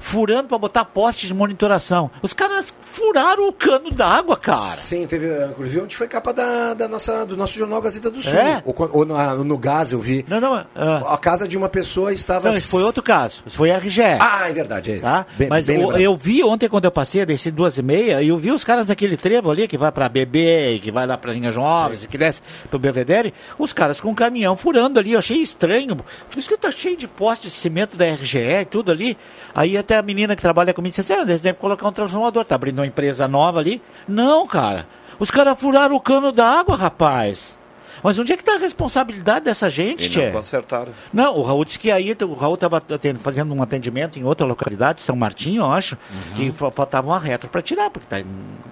[0.00, 2.10] furando para botar postes de monitoração.
[2.22, 4.74] Os caras furaram o cano d'água, cara.
[4.74, 8.38] Sim, teve, inclusive, onde foi capa da, da nossa, do nosso jornal Gazeta do Sul.
[8.38, 8.62] É?
[8.64, 10.24] Ou, ou no, no, gás eu vi.
[10.26, 10.54] Não, não.
[10.54, 11.06] Uh...
[11.08, 12.48] A casa de uma pessoa estava.
[12.48, 13.42] Não, isso foi outro caso.
[13.46, 14.02] Isso foi RGE.
[14.18, 14.92] Ah, é verdade.
[14.92, 15.26] É tá?
[15.36, 18.28] Bem, Mas bem eu, eu, vi ontem quando eu passei, desci duas e meia, e
[18.28, 21.32] eu vi os caras naquele trevo ali que vai para BB, que vai lá para
[21.32, 25.12] Linha Alves, que desce pro Belvedere, os caras com um caminhão furando ali.
[25.12, 25.96] Eu achei estranho.
[25.96, 29.16] Por isso que tá cheio de postes de cimento da RGE e tudo ali.
[29.54, 32.44] Aí até a menina que trabalha comigo disse assim: ah, eles devem colocar um transformador.
[32.44, 33.82] Tá abrindo uma empresa nova ali.
[34.06, 34.86] Não, cara.
[35.18, 37.58] Os caras furaram o cano da água, rapaz.
[38.02, 40.26] Mas onde é que está a responsabilidade dessa gente, Tchê?
[40.26, 40.92] Não consertaram.
[41.12, 42.82] Não, o Raul disse que aí o Raul estava
[43.20, 45.98] fazendo um atendimento em outra localidade, São Martinho, eu acho,
[46.34, 46.42] uhum.
[46.42, 48.16] e faltava uma retro para tirar, porque tá,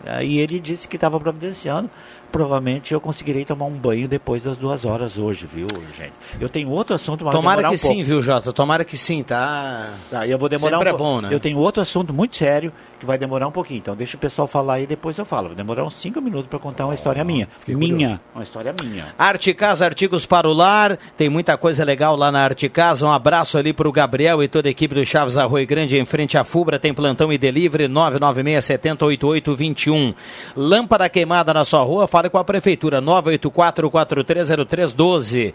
[0.07, 1.91] aí ele disse que estava providenciando
[2.31, 6.13] provavelmente eu conseguirei tomar um banho depois das duas horas hoje, viu, gente?
[6.41, 8.53] Eu tenho outro assunto, mas Tomara que um sim, viu, Jota?
[8.53, 9.91] Tomara que sim, tá?
[10.11, 11.29] Tá, eu vou demorar Sempre um é bom, né?
[11.33, 13.79] Eu tenho outro assunto muito sério que vai demorar um pouquinho.
[13.79, 15.49] Então deixa o pessoal falar aí depois eu falo.
[15.49, 17.49] Vou demorar uns cinco minutos para contar uma história minha.
[17.67, 18.21] Minha, curioso.
[18.35, 19.15] uma história minha.
[19.19, 23.07] Arte Casa Artigos para o Lar, tem muita coisa legal lá na Arte Casa.
[23.07, 26.05] Um abraço ali para o Gabriel e toda a equipe do Chaves Arroio Grande em
[26.05, 26.79] frente à Fubra.
[26.79, 30.15] Tem plantão e delivery 996 70 8821.
[30.57, 35.55] Lâmpada queimada na sua rua, fale com a prefeitura 984430312.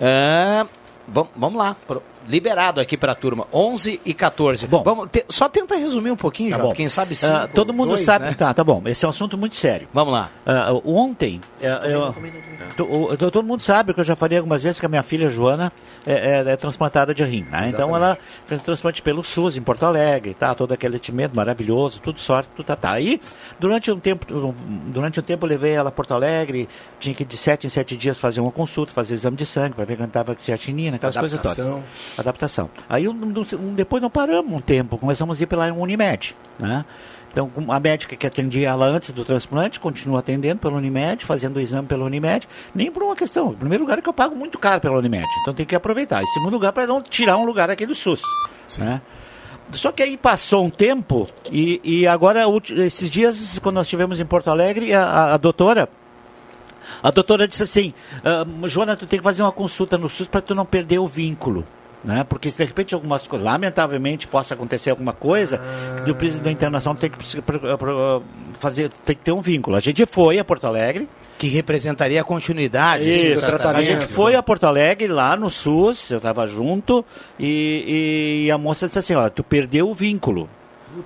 [0.00, 0.66] É,
[1.36, 1.76] vamos lá.
[2.28, 4.66] Liberado aqui para a turma, 11 e 14.
[4.66, 7.26] Bom, vamos te, só tenta resumir um pouquinho, tá Jota, quem sabe sim.
[7.26, 8.34] Uh, todo mundo dois, sabe, né?
[8.34, 8.82] tá, tá bom.
[8.86, 9.88] Esse é um assunto muito sério.
[9.92, 10.30] Vamos lá.
[10.46, 12.14] Uh, ontem, uh,
[13.18, 15.72] eu, todo mundo sabe que eu já falei algumas vezes que a minha filha Joana
[16.06, 16.12] é,
[16.48, 17.44] é, é transplantada de rim.
[17.50, 17.68] Né?
[17.68, 20.54] Então ela fez transplante pelo SUS em Porto Alegre, tá?
[20.54, 22.92] todo aquele atimento maravilhoso, tudo sorte, tudo tá, tá.
[22.92, 23.20] Aí,
[23.58, 24.26] durante um tempo,
[24.86, 26.68] durante um tempo eu levei ela a Porto Alegre,
[27.00, 29.74] tinha que de sete em sete dias fazer uma consulta, fazer o exame de sangue
[29.74, 31.54] para ver quando estava creatinina, aquelas Adaptação.
[31.54, 31.82] coisas todas.
[32.16, 32.68] Adaptação.
[32.88, 33.06] Aí
[33.74, 36.84] depois não paramos um tempo, começamos a ir pela Unimed, né?
[37.32, 41.60] Então, a médica que atendia ela antes do transplante continua atendendo pela Unimed, fazendo o
[41.60, 43.52] exame pela Unimed, nem por uma questão.
[43.52, 46.22] Em primeiro lugar, é que eu pago muito caro pela Unimed, então tem que aproveitar.
[46.22, 48.20] Em segundo lugar, para não tirar um lugar aqui do SUS.
[48.76, 49.00] Né?
[49.72, 52.42] Só que aí passou um tempo e, e agora,
[52.84, 55.88] esses dias, quando nós estivemos em Porto Alegre, a, a, doutora
[57.02, 60.42] a doutora disse assim, uh, Joana, tu tem que fazer uma consulta no SUS para
[60.42, 61.64] tu não perder o vínculo
[62.04, 62.24] né?
[62.24, 66.10] Porque se de repente algumas coisas, lamentavelmente, possa acontecer alguma coisa, ah.
[66.10, 67.18] o presidente da internação tem que
[68.58, 69.76] fazer, tem que ter um vínculo.
[69.76, 73.78] A gente foi a Porto Alegre, que representaria a continuidade Isso, do tratamento.
[73.78, 77.04] A gente foi a Porto Alegre, lá no SUS, eu estava junto,
[77.38, 80.48] e, e, a moça disse assim, olha, tu perdeu o vínculo.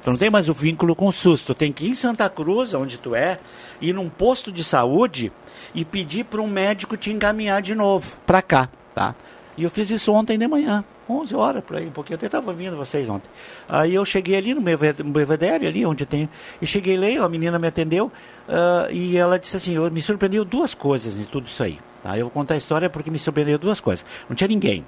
[0.02, 1.44] Tu não tem mais o vínculo com o SUS.
[1.44, 3.38] Tu tem que ir em Santa Cruz, onde tu é,
[3.80, 5.32] ir num posto de saúde
[5.74, 9.14] e pedir para um médico te encaminhar de novo para cá, tá?
[9.56, 12.14] E eu fiz isso ontem de manhã, 11 horas por aí, pouquinho.
[12.14, 13.28] Eu até estava vindo vocês ontem.
[13.68, 16.28] Aí eu cheguei ali no meu Belvedere, ali onde tem.
[16.60, 18.06] E cheguei lá, a menina me atendeu
[18.48, 21.78] uh, e ela disse assim: me surpreendeu duas coisas de tudo isso aí.
[22.02, 22.18] Tá?
[22.18, 24.04] Eu vou contar a história porque me surpreendeu duas coisas.
[24.28, 24.86] Não tinha ninguém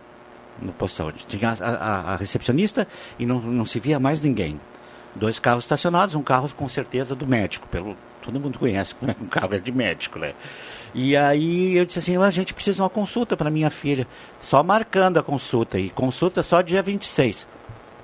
[0.61, 1.27] no posto de saúde.
[1.27, 2.87] Tinha a, a, a recepcionista
[3.19, 4.61] e não, não se via mais ninguém.
[5.15, 9.17] Dois carros estacionados, um carro com certeza do médico, pelo todo mundo conhece como é
[9.21, 10.35] um carro é de médico, né?
[10.95, 14.07] E aí eu disse assim, a gente precisa de uma consulta para minha filha.
[14.41, 15.79] Só marcando a consulta.
[15.79, 17.47] E consulta só dia 26.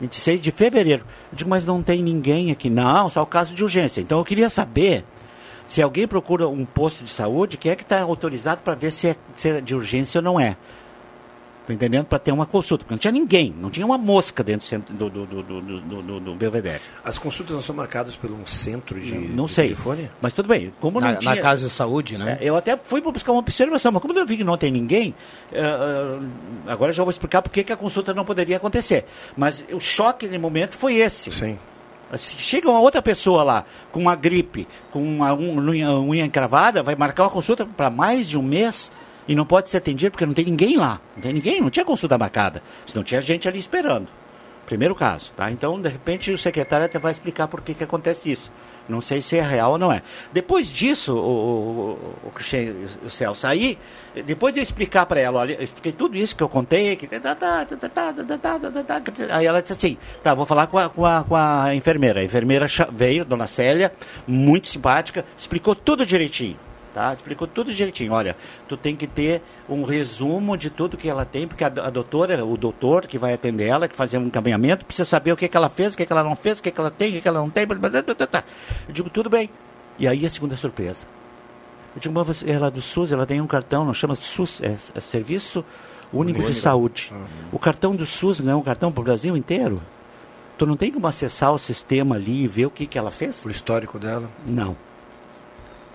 [0.01, 1.05] 26 de fevereiro.
[1.33, 2.69] Eu digo, mas não tem ninguém aqui.
[2.69, 4.01] Não, só o caso de urgência.
[4.01, 5.05] Então eu queria saber
[5.65, 9.09] se alguém procura um posto de saúde, quem é que está autorizado para ver se
[9.09, 10.57] é, se é de urgência ou não é.
[11.67, 12.05] Tá entendendo?
[12.05, 12.85] Para ter uma consulta.
[12.85, 16.35] Porque não tinha ninguém, não tinha uma mosca dentro do, do, do, do, do, do
[16.35, 16.81] Belvedere.
[17.03, 19.69] As consultas não são marcadas por um centro de, não, não de sei.
[19.69, 20.11] telefone?
[20.21, 20.73] Mas tudo bem.
[20.79, 22.39] Como na, tinha, na casa de saúde, né?
[22.41, 24.71] É, eu até fui para buscar uma observação, mas como eu vi que não tem
[24.71, 25.15] ninguém,
[25.53, 26.29] uh, uh,
[26.67, 29.07] agora já vou explicar por que a consulta não poderia acontecer.
[29.35, 31.33] Mas o choque no momento foi esse.
[31.33, 31.59] Sim.
[32.19, 37.25] Chega uma outra pessoa lá com uma gripe, com uma unha, unha encravada, vai marcar
[37.25, 38.93] uma consulta para mais de um mês
[39.27, 41.01] e não pode ser atendido porque não tem ninguém lá.
[41.17, 42.63] Não tem ninguém, não tinha consulta marcada.
[42.87, 44.09] Senão tinha gente ali esperando.
[44.67, 45.51] Primeiro caso, tá?
[45.51, 48.51] Então, de repente, o secretário até vai explicar por que, que acontece isso.
[48.89, 50.01] Não sei se é real ou não é.
[50.33, 53.79] Depois disso, o, o, o, o Celso, aí,
[54.25, 57.09] depois de eu explicar para ela, olha, eu expliquei tudo isso que eu contei, que...
[59.31, 62.21] aí ela disse assim, tá, vou falar com a, com a, com a enfermeira.
[62.21, 63.93] A enfermeira veio, dona Célia,
[64.27, 66.59] muito simpática, explicou tudo direitinho.
[66.95, 67.13] Tá?
[67.13, 68.13] Explicou tudo direitinho.
[68.13, 68.37] Olha,
[68.69, 72.45] tu tem que ter um resumo de tudo que ela tem, porque a, a doutora,
[72.45, 75.57] o doutor que vai atender ela, que fazer um encaminhamento, precisa saber o que, que
[75.57, 77.21] ela fez, o que, que ela não fez, o que, que ela tem, o que,
[77.21, 77.67] que ela não tem.
[78.87, 79.51] Eu digo, tudo bem.
[79.99, 81.05] E aí a segunda surpresa.
[81.97, 84.77] Eu digo, mas ela é do SUS, ela tem um cartão, não chama SUS, é,
[84.95, 85.65] é Serviço
[86.13, 87.13] Único de Saúde.
[87.13, 87.25] Uhum.
[87.51, 89.83] O cartão do SUS não é um cartão para o Brasil inteiro?
[90.57, 93.45] Tu não tem como acessar o sistema ali e ver o que, que ela fez?
[93.45, 94.31] O histórico dela?
[94.47, 94.77] Não.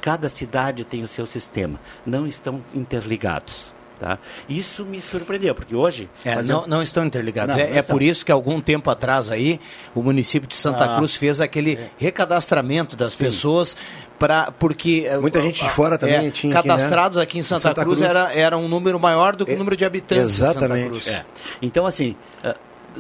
[0.02, 1.80] Cada cidade tem o seu sistema.
[2.06, 3.74] Não estão interligados.
[4.00, 4.18] Tá?
[4.48, 6.10] Isso me surpreendeu, porque hoje.
[6.24, 7.58] É, não, não, estão interligados.
[7.58, 9.60] Não, é, não é por isso que algum tempo atrás aí,
[9.94, 11.90] o município de Santa ah, Cruz fez aquele é.
[11.98, 13.26] recadastramento das Sim.
[13.26, 13.76] pessoas
[14.18, 17.30] para porque eh, muita gente de fora também é, tinha cadastrados aqui, né?
[17.30, 19.58] aqui em Santa, Santa Cruz, Cruz, era, era um número maior do que o é,
[19.58, 20.42] número de habitantes.
[20.42, 21.10] Exatamente.
[21.10, 21.26] É.
[21.62, 22.54] Então assim, uh,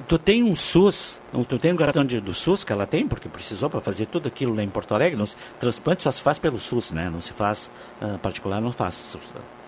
[0.07, 3.27] tu tem um SUS, tu tem um cartão de, do SUS que ela tem, porque
[3.27, 5.17] precisou para fazer tudo aquilo lá em Porto Alegre.
[5.17, 5.27] Não,
[5.59, 7.09] transplante só se faz pelo SUS, né?
[7.09, 7.69] Não se faz
[8.01, 9.17] uh, particular, não faz.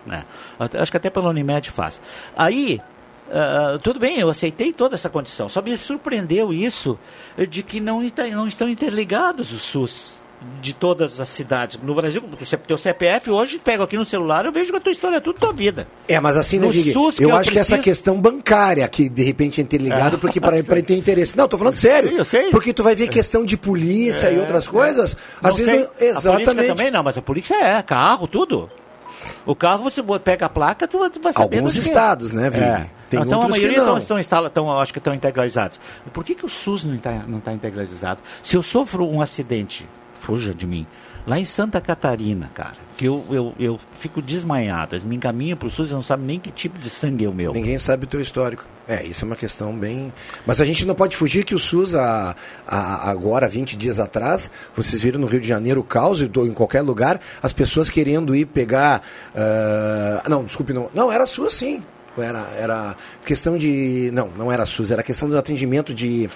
[0.05, 0.23] Né?
[0.59, 2.01] Acho que até pela Unimed faz.
[2.35, 2.81] Aí,
[3.27, 5.49] uh, tudo bem, eu aceitei toda essa condição.
[5.49, 6.97] Só me surpreendeu isso
[7.49, 8.01] de que não,
[8.33, 10.20] não estão interligados o SUS
[10.61, 11.79] de todas as cidades.
[11.81, 15.17] No Brasil, o teu CPF hoje, pego aqui no celular, eu vejo a tua história
[15.17, 15.87] é tudo tua vida.
[16.07, 17.67] É, mas assim, né, Vig, SUS, eu, eu acho preciso...
[17.67, 20.19] que essa questão bancária, que de repente é interligado, é.
[20.21, 21.37] porque para ter interesse.
[21.37, 22.09] Não, tô falando sério.
[22.09, 22.49] Sim, eu sei.
[22.49, 25.15] Porque tu vai ver questão de polícia é, e outras coisas.
[25.43, 25.47] É.
[25.47, 26.67] Às vezes, não, exatamente.
[26.67, 28.69] também não, mas a polícia é, carro, tudo.
[29.45, 31.57] O carro, você pega a placa, tu, vai saber.
[31.57, 32.65] Alguns estados, né, Vini?
[32.65, 32.89] É.
[33.09, 35.79] Tem então a maioria estão, estão, estão, estão, acho que estão integralizados.
[36.13, 38.21] Por que, que o SUS não está não tá integralizado?
[38.41, 39.85] Se eu sofro um acidente,
[40.21, 40.85] fuja de mim,
[41.25, 45.67] lá em Santa Catarina, cara, que eu, eu, eu fico desmaiado, eles me encaminham para
[45.67, 47.53] o SUS e não sabem nem que tipo de sangue é o meu.
[47.53, 48.63] Ninguém sabe o teu histórico.
[48.87, 50.11] É, isso é uma questão bem.
[50.45, 52.35] Mas a gente não pode fugir que o SUS, a,
[52.67, 56.81] a, agora, 20 dias atrás, vocês viram no Rio de Janeiro o caos, em qualquer
[56.81, 59.01] lugar, as pessoas querendo ir pegar.
[59.33, 60.29] Uh...
[60.29, 60.89] Não, desculpe, não.
[60.93, 61.81] Não, era SUS sim.
[62.17, 64.11] Era, era questão de.
[64.13, 66.29] Não, não era SUS, era questão do atendimento de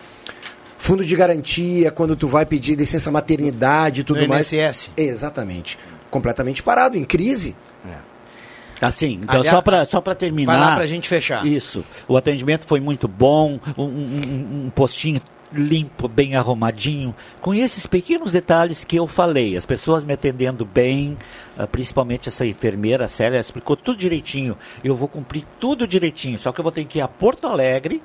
[0.86, 4.54] fundo de garantia, quando tu vai pedir licença maternidade e tudo no mais.
[4.54, 4.92] INSS.
[4.96, 5.80] Exatamente.
[6.12, 7.56] Completamente parado, em crise.
[7.90, 8.86] É.
[8.86, 10.52] Assim, então Aliás, só para só terminar.
[10.52, 11.44] Vai lá para a gente fechar.
[11.44, 11.84] Isso.
[12.08, 15.20] O atendimento foi muito bom, um, um, um postinho
[15.52, 19.58] limpo, bem arrumadinho, com esses pequenos detalhes que eu falei.
[19.58, 21.18] As pessoas me atendendo bem,
[21.58, 24.56] ah, principalmente essa enfermeira, a Célia, explicou tudo direitinho.
[24.84, 28.04] Eu vou cumprir tudo direitinho, só que eu vou ter que ir a Porto Alegre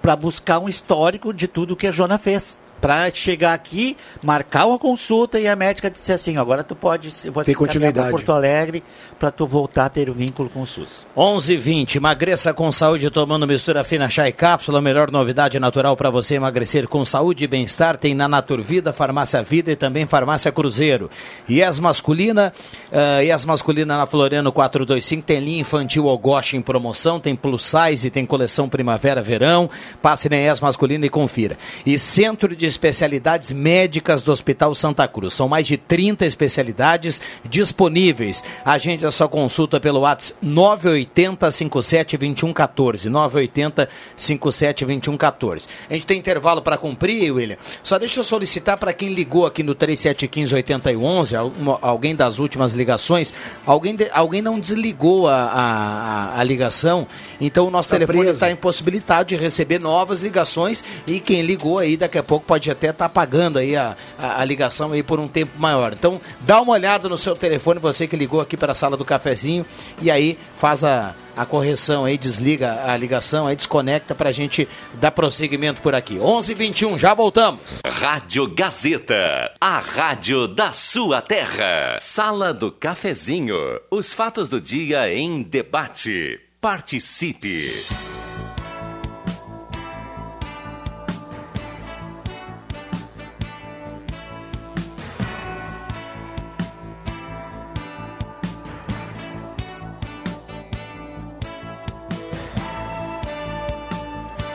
[0.00, 4.78] para buscar um histórico de tudo que a Jona fez para chegar aqui, marcar uma
[4.78, 7.10] consulta e a médica disse assim, agora tu pode
[7.42, 8.82] ter continuidade Porto Alegre
[9.18, 11.06] para tu voltar a ter o vínculo com o SUS.
[11.16, 16.10] 11:20 emagreça com saúde tomando mistura fina chá e cápsula, a melhor novidade natural para
[16.10, 21.10] você emagrecer com saúde e bem-estar tem na Naturvida, Farmácia Vida e também Farmácia Cruzeiro.
[21.48, 22.52] E as masculina,
[22.92, 27.64] uh, e as masculina na Floriano 425 tem linha infantil Ogoshi em promoção, tem plus
[27.64, 29.70] size, tem coleção primavera-verão.
[30.02, 31.56] Passe na ES masculina e confira.
[31.86, 35.34] E centro de especialidades médicas do Hospital Santa Cruz.
[35.34, 38.42] São mais de 30 especialidades disponíveis.
[38.64, 43.08] Agende a sua consulta pelo WhatsApp 980 57 2114.
[43.08, 45.68] 980 57 2114.
[45.88, 47.56] A gente tem intervalo para cumprir, William.
[47.82, 51.34] Só deixa eu solicitar para quem ligou aqui no 3715 8011,
[51.80, 53.32] alguém das últimas ligações,
[53.64, 57.06] alguém, de, alguém não desligou a, a, a ligação,
[57.40, 61.96] então o nosso tá telefone está impossibilitado de receber novas ligações e quem ligou aí
[61.96, 65.02] daqui a pouco pode pode até estar tá pagando aí a, a, a, ligação aí
[65.02, 65.92] por um tempo maior.
[65.92, 69.04] Então, dá uma olhada no seu telefone, você que ligou aqui para a sala do
[69.04, 69.66] cafezinho,
[70.00, 74.68] e aí faz a, a correção aí, desliga a ligação, aí desconecta para a gente
[74.94, 76.16] dar prosseguimento por aqui.
[76.16, 77.60] 11:21 já voltamos.
[77.86, 81.98] Rádio Gazeta, a rádio da sua terra.
[82.00, 83.56] Sala do cafezinho,
[83.90, 86.40] os fatos do dia em debate.
[86.60, 88.13] Participe.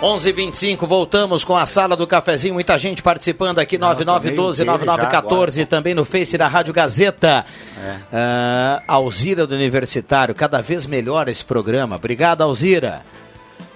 [0.01, 2.53] 11:25 voltamos com a sala do cafezinho.
[2.53, 7.45] Muita gente participando aqui 99129914 também no Face da Rádio Gazeta.
[7.77, 7.95] É.
[7.95, 11.97] Uh, Alzira do Universitário, cada vez melhor esse programa.
[11.97, 13.03] Obrigado, Alzira.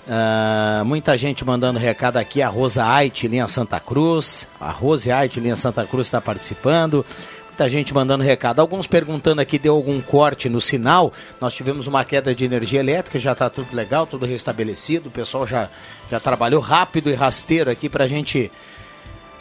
[0.08, 2.42] Uh, muita gente mandando recado aqui.
[2.42, 4.48] A Rosa Ait, linha Santa Cruz.
[4.62, 7.06] A Rose Ait, linha Santa Cruz, está participando.
[7.54, 8.62] Muita gente mandando recado.
[8.62, 11.14] Alguns perguntando aqui, deu algum corte no sinal.
[11.40, 15.10] Nós tivemos uma queda de energia elétrica, já está tudo legal, tudo restabelecido.
[15.10, 15.70] O pessoal já,
[16.10, 18.52] já trabalhou rápido e rasteiro aqui para a gente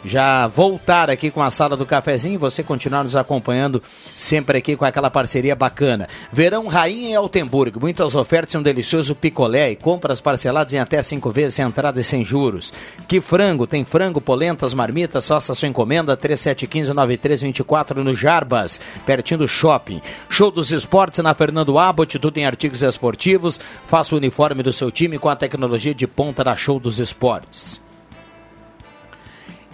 [0.05, 3.83] já voltar aqui com a sala do cafezinho, você continuar nos acompanhando
[4.17, 6.09] sempre aqui com aquela parceria bacana.
[6.33, 11.03] Verão Rainha em Altemburgo, muitas ofertas e um delicioso picolé e compras parceladas em até
[11.03, 12.73] cinco vezes sem entrada e sem juros.
[13.07, 20.01] Que frango, tem frango, polentas, marmitas, faça sua encomenda 3715-9324 no Jarbas, pertinho do shopping.
[20.29, 23.61] Show dos esportes na Fernando Abbott, tudo em artigos esportivos.
[23.87, 27.82] Faça o uniforme do seu time com a tecnologia de ponta da Show dos Esportes.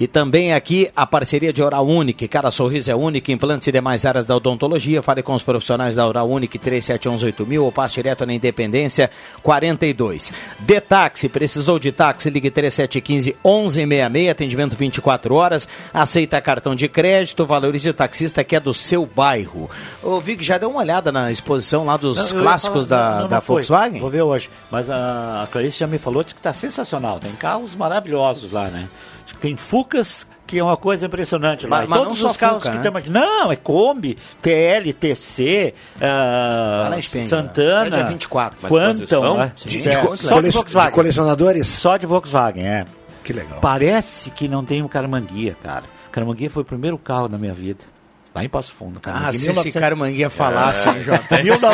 [0.01, 2.29] E também aqui a parceria de Oral Unique.
[2.29, 3.33] Cada sorriso é único.
[3.33, 5.03] Implantes e demais áreas da odontologia.
[5.03, 9.11] Fale com os profissionais da Oral Unique 37118000 ou passe direto na Independência
[9.43, 10.33] 42.
[10.61, 12.31] De táxi, precisou de táxi?
[12.31, 14.31] Ligue 3715 1166.
[14.31, 15.69] Atendimento 24 horas.
[15.93, 17.45] Aceita cartão de crédito.
[17.45, 19.69] Valorize o taxista que é do seu bairro.
[20.01, 23.23] Ô, Vig, já deu uma olhada na exposição lá dos não, clássicos falar, da, não,
[23.23, 24.01] não da Volkswagen?
[24.01, 24.49] Vou ver hoje.
[24.71, 27.19] Mas a, a Clarice já me falou que está sensacional.
[27.19, 28.89] Tem carros maravilhosos lá, né?
[29.37, 31.81] Tem Fucas, que é uma coisa impressionante lá.
[31.81, 33.01] Mas, mas todos os carros Fuca, que né?
[33.01, 37.97] tem Não, é Kombi, TL, TC, uh, Santana.
[37.97, 38.69] É 24.
[38.69, 39.39] Quantum.
[39.39, 39.53] Né?
[39.57, 40.91] De, de, é, de, só de, Volkswagen.
[40.91, 41.69] de colecionadores?
[41.69, 42.85] Só de Volkswagen, é.
[43.23, 43.61] Que legal.
[43.61, 45.85] Parece que não tem um Caramanguia, cara.
[46.11, 47.85] Caramanguia foi o primeiro carro da minha vida.
[48.39, 49.01] Lá em Passo Fundo.
[49.01, 49.19] Cara.
[49.19, 49.67] Ah, se 1900...
[49.67, 51.43] esse Carmanguia falasse, é, Jota.
[51.43, 51.69] Mil no...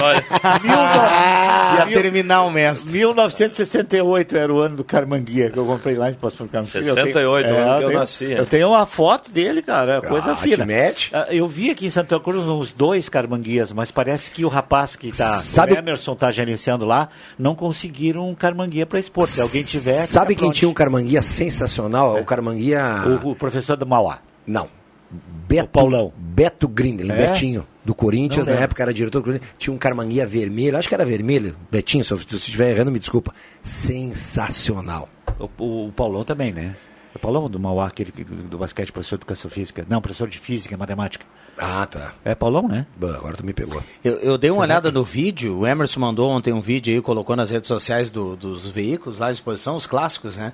[1.79, 2.91] Ia terminar o mestre.
[2.91, 6.51] 1968 era o ano do Carmanguia que eu comprei lá em Passo Fundo.
[6.65, 8.33] 68, o ano é, que eu, nasci.
[8.33, 10.65] Eu tenho uma foto dele, cara, é coisa ah, fina.
[10.65, 11.11] Mete?
[11.13, 14.97] Ah, eu vi aqui em Santa Cruz uns dois Carmanguias, mas parece que o rapaz
[14.97, 15.75] que tá, Sabe...
[15.75, 19.27] o Emerson tá gerenciando lá, não conseguiram um Carmanguia para expor.
[19.27, 20.07] Se alguém tiver...
[20.07, 22.17] Sabe quem tinha um Carmanguia sensacional?
[22.17, 22.23] É.
[22.23, 23.03] O Carmanguia...
[23.23, 24.21] O, o professor do Mauá.
[24.47, 24.67] Não.
[25.49, 26.13] Beto, Paulão.
[26.17, 27.29] Beto Grindel, é?
[27.29, 30.89] Betinho, do Corinthians, Não na época era diretor do Corinthians, tinha um carmanguia vermelho, acho
[30.89, 33.33] que era vermelho, Betinho, se eu estiver errando, me desculpa.
[33.63, 35.09] Sensacional.
[35.39, 36.75] O, o, o Paulão também, né?
[37.15, 39.87] O Paulão do Mauá, aquele do basquete, professor de educação física.
[39.89, 41.25] Não, professor de física e matemática.
[41.57, 42.13] Ah, tá.
[42.25, 42.87] É Paulão, né?
[42.97, 43.81] Bah, agora tu me pegou.
[44.03, 47.01] Eu, eu dei uma Você olhada no vídeo, o Emerson mandou ontem um vídeo aí,
[47.01, 50.53] colocou nas redes sociais do, dos veículos lá à disposição, os clássicos, né?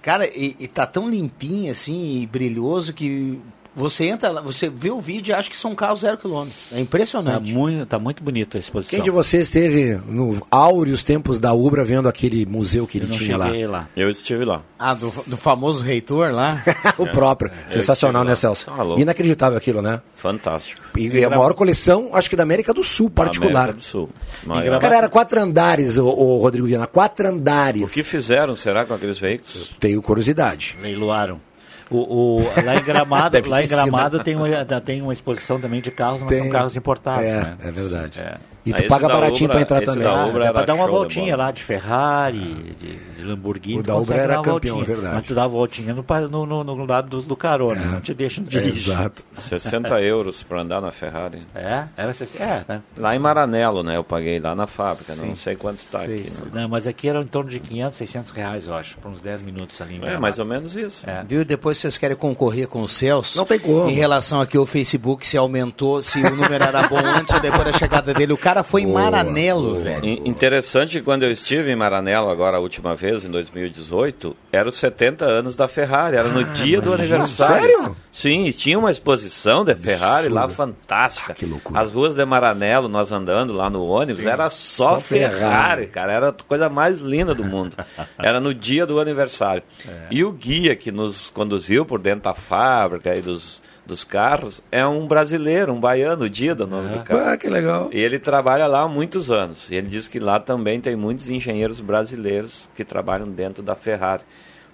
[0.00, 3.38] Cara, e, e tá tão limpinho assim e brilhoso que
[3.78, 6.58] você entra lá, você vê o vídeo e acha que são carros zero quilômetro.
[6.72, 7.52] É impressionante.
[7.52, 8.96] Tá muito, tá muito bonito a exposição.
[8.96, 13.36] Quem de vocês esteve no áureos tempos da Ubra vendo aquele museu que ele tinha
[13.36, 13.48] lá?
[13.68, 13.88] lá?
[13.96, 14.62] Eu estive lá.
[14.78, 16.62] Ah, do, do famoso reitor lá?
[16.98, 17.12] o é.
[17.12, 17.50] próprio.
[17.68, 18.66] É, Sensacional, né, Celso?
[18.66, 20.00] Tá Inacreditável aquilo, né?
[20.14, 20.82] Fantástico.
[20.96, 23.70] E é a maior coleção, acho que da América do Sul, particular.
[23.70, 24.10] América do Sul.
[24.44, 24.80] Maior.
[24.80, 27.84] Cara, era quatro andares, o, o Rodrigo Viana, quatro andares.
[27.84, 29.70] O que fizeram, será, com aqueles veículos?
[29.78, 30.76] Tenho curiosidade.
[30.82, 31.47] Leiloaram.
[31.90, 34.48] O, o, lá em Gramado, lá em Gramado tem, uma,
[34.80, 37.24] tem uma exposição também de carros, mas tem, são carros importados.
[37.24, 37.56] É, né?
[37.64, 38.20] é verdade.
[38.20, 38.36] É.
[38.64, 40.06] E tu paga baratinho para entrar também.
[40.06, 43.80] Ah, dá para dar uma voltinha lá de Ferrari, de, de Lamborghini.
[43.80, 44.82] O da Ubra era campeão, voltinha.
[44.82, 45.14] é verdade.
[45.14, 47.86] Mas tu dá a voltinha no, no, no, lado do, do carona, é.
[47.86, 48.92] não te deixa dirigir.
[48.92, 49.24] É, exato.
[49.40, 51.38] 60 euros para andar na Ferrari.
[51.54, 51.84] É?
[51.96, 52.82] Era, é né?
[52.96, 53.96] Lá em Maranello, né?
[53.96, 55.26] Eu paguei lá na fábrica, Sim.
[55.26, 56.30] não sei quanto está aqui.
[56.30, 56.50] Né?
[56.52, 59.40] Não, mas aqui era em torno de 500, 600 reais, eu acho, por uns 10
[59.42, 60.00] minutos ali.
[60.02, 61.08] É, mais ou menos isso.
[61.08, 61.24] É.
[61.24, 61.44] Viu?
[61.44, 63.36] Depois vocês querem concorrer com o Celso.
[63.38, 63.88] Não tem como.
[63.88, 67.64] Em relação aqui ao Facebook, se aumentou, se o número era bom antes ou depois
[67.64, 68.32] da chegada dele.
[68.32, 68.90] O cara foi Boa.
[68.90, 70.04] em Maranello Maranello, velho.
[70.26, 75.24] Interessante quando eu estive em Maranello agora a última vez, em 2018, era os 70
[75.24, 77.60] anos da Ferrari, era no ah, dia do aniversário.
[77.60, 77.96] Sério?
[78.10, 81.32] Sim, tinha uma exposição da Ferrari lá fantástica.
[81.32, 81.80] Ah, que loucura.
[81.80, 84.30] As ruas de Maranello, nós andando lá no ônibus, Sim.
[84.30, 87.76] era só Ferrari, Ferrari, cara, era a coisa mais linda do mundo.
[88.18, 89.62] Era no dia do aniversário.
[89.86, 90.06] É.
[90.10, 94.86] E o guia que nos conduziu por dentro da fábrica e dos dos carros é
[94.86, 96.98] um brasileiro, um baiano, Dida, o nome é.
[96.98, 97.20] do carro.
[97.30, 97.88] Ah, que legal.
[97.90, 99.70] E ele trabalha lá há muitos anos.
[99.70, 104.22] E ele diz que lá também tem muitos engenheiros brasileiros que trabalham dentro da Ferrari.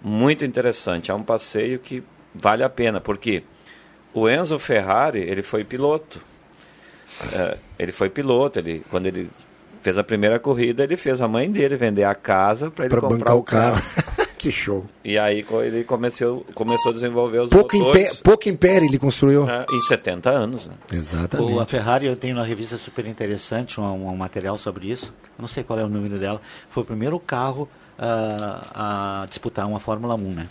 [0.02, 1.12] Muito interessante.
[1.12, 2.02] É um passeio que
[2.34, 3.44] vale a pena, porque
[4.12, 6.20] o Enzo Ferrari, ele foi piloto.
[7.32, 9.30] É, ele foi piloto, ele, quando ele
[9.80, 13.00] fez a primeira corrida, ele fez a mãe dele vender a casa para ele pra
[13.00, 13.80] comprar o carro.
[13.80, 14.14] carro.
[14.50, 14.84] Show.
[15.04, 18.12] E aí ele começou, começou a desenvolver os pouco motores.
[18.12, 19.48] Impé pouco império ele construiu.
[19.48, 20.66] É, em 70 anos.
[20.66, 20.74] Né?
[20.92, 21.52] Exatamente.
[21.52, 25.12] O, a Ferrari, eu tenho uma revista super interessante, um, um, material sobre isso.
[25.38, 26.40] não sei qual é o número dela.
[26.70, 27.68] Foi o primeiro carro
[27.98, 30.48] uh, a disputar uma Fórmula 1, né?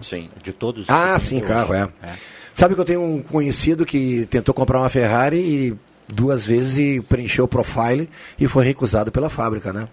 [0.00, 0.28] Sim.
[0.42, 0.86] De todos.
[0.88, 1.88] Ah, sim, carro, é.
[2.02, 2.12] é.
[2.54, 5.76] Sabe que eu tenho um conhecido que tentou comprar uma Ferrari e
[6.08, 8.08] duas vezes e preencheu o profile
[8.38, 9.88] e foi recusado pela fábrica, né?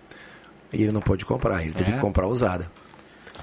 [0.74, 1.94] E ele não pôde comprar, ele teve é.
[1.94, 2.72] que comprar usada.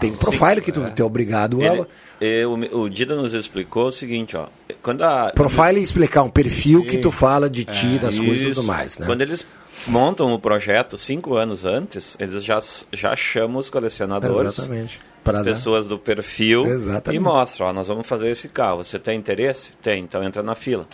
[0.02, 0.92] Tem profile Sim, que tu é.
[0.96, 1.86] é obrigado Ele, a...
[2.20, 4.48] É, o, Dida nos explicou o seguinte, ó.
[4.82, 6.86] Quando a, profile é explicar um perfil Sim.
[6.86, 8.24] que tu fala de ti, é, das isso.
[8.24, 9.06] coisas e tudo mais, né?
[9.06, 9.46] Quando eles
[9.86, 12.58] montam o projeto cinco anos antes, eles já,
[12.92, 14.58] já chamam os colecionadores.
[14.58, 15.00] Exatamente.
[15.24, 17.16] As pessoas do perfil Exatamente.
[17.16, 18.82] e mostram, ó, nós vamos fazer esse carro.
[18.82, 19.70] Você tem interesse?
[19.80, 20.86] Tem, então entra na fila.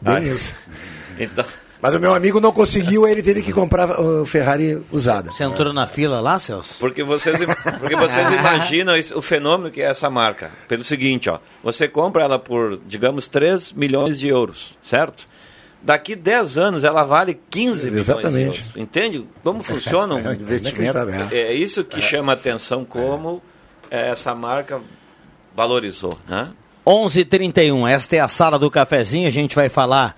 [0.00, 0.54] Bem Aí, isso.
[1.18, 1.44] Então...
[1.80, 5.30] Mas o meu amigo não conseguiu, ele teve que comprar o Ferrari usada.
[5.30, 6.76] Você entrou na fila lá, Celso?
[6.80, 7.38] Porque vocês,
[7.78, 10.50] porque vocês imaginam o fenômeno que é essa marca.
[10.66, 15.26] Pelo seguinte, ó, você compra ela por, digamos, 3 milhões de euros, certo?
[15.80, 18.34] Daqui 10 anos ela vale 15 Exatamente.
[18.34, 18.76] milhões de euros.
[18.76, 20.98] Entende como funciona um é, investimento?
[21.30, 23.40] É, é isso que chama atenção como
[23.88, 24.10] é.
[24.10, 24.80] essa marca
[25.54, 26.50] valorizou, né?
[26.84, 27.88] 11:31.
[27.88, 29.28] Esta é a sala do cafezinho.
[29.28, 30.16] A gente vai falar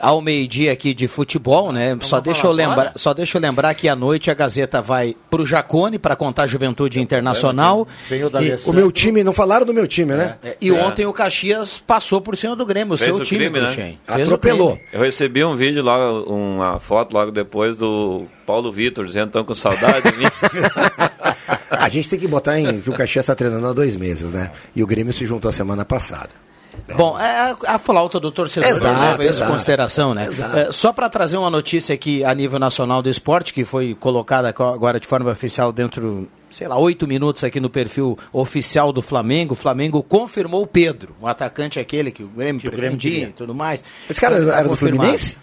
[0.00, 1.96] ao meio-dia aqui de futebol, né?
[2.00, 5.42] só deixa eu lembrar, só deixa eu lembrar que à noite a Gazeta vai para
[5.42, 7.86] o Jacone para contar a Juventude Internacional.
[8.66, 10.36] o, o meu time, não falaram do meu time, né?
[10.42, 13.50] É, e ontem o Caxias passou por cima do Grêmio, o Fez seu o time,
[13.50, 13.96] crime, né?
[14.08, 14.78] Atropelou.
[14.92, 19.54] Eu recebi um vídeo logo, uma foto logo depois do Paulo Vitor dizendo tão com
[19.54, 20.26] saudade de mim.
[21.70, 24.50] a gente tem que botar em que o Caxias está treinando há dois meses, né?
[24.74, 26.30] E o Grêmio se juntou a semana passada.
[26.96, 30.28] Bom, é a, a flauta do torcedor exato, isso em consideração, né?
[30.56, 34.48] É, só para trazer uma notícia aqui a nível nacional do esporte, que foi colocada
[34.48, 39.52] agora de forma oficial dentro, sei lá, oito minutos aqui no perfil oficial do Flamengo.
[39.52, 43.54] O Flamengo confirmou o Pedro, o atacante aquele que o Grêmio que pretendia e tudo
[43.54, 43.84] mais.
[44.08, 45.36] Esse cara era do Fluminense?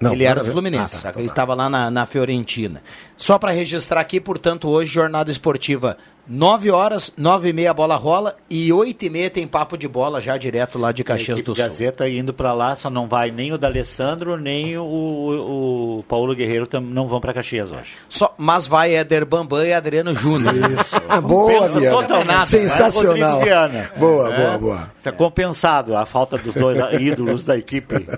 [0.00, 2.82] Não, ele era do Fluminense, ah, tá, tá, ele estava lá na, na Fiorentina.
[3.16, 5.96] Só para registrar aqui, portanto, hoje, jornada esportiva
[6.26, 10.20] 9 horas, 9 e meia bola rola e 8 e meia tem papo de bola
[10.20, 11.64] já direto lá de Caxias do Sul.
[11.64, 16.34] Gazeta indo para lá, só não vai nem o D'Alessandro, nem o, o, o Paulo
[16.34, 17.96] Guerreiro tam, não vão para Caxias hoje.
[18.08, 20.54] Só, mas vai Éder Bambam e Adriano Júnior.
[20.54, 21.20] Isso.
[21.22, 22.24] boa, Viana.
[22.24, 22.46] Né?
[22.46, 23.42] Sensacional.
[23.42, 23.90] Viana.
[23.96, 24.92] Boa, é, boa, boa.
[24.98, 28.08] Isso é compensado a falta dos dois ídolos da equipe.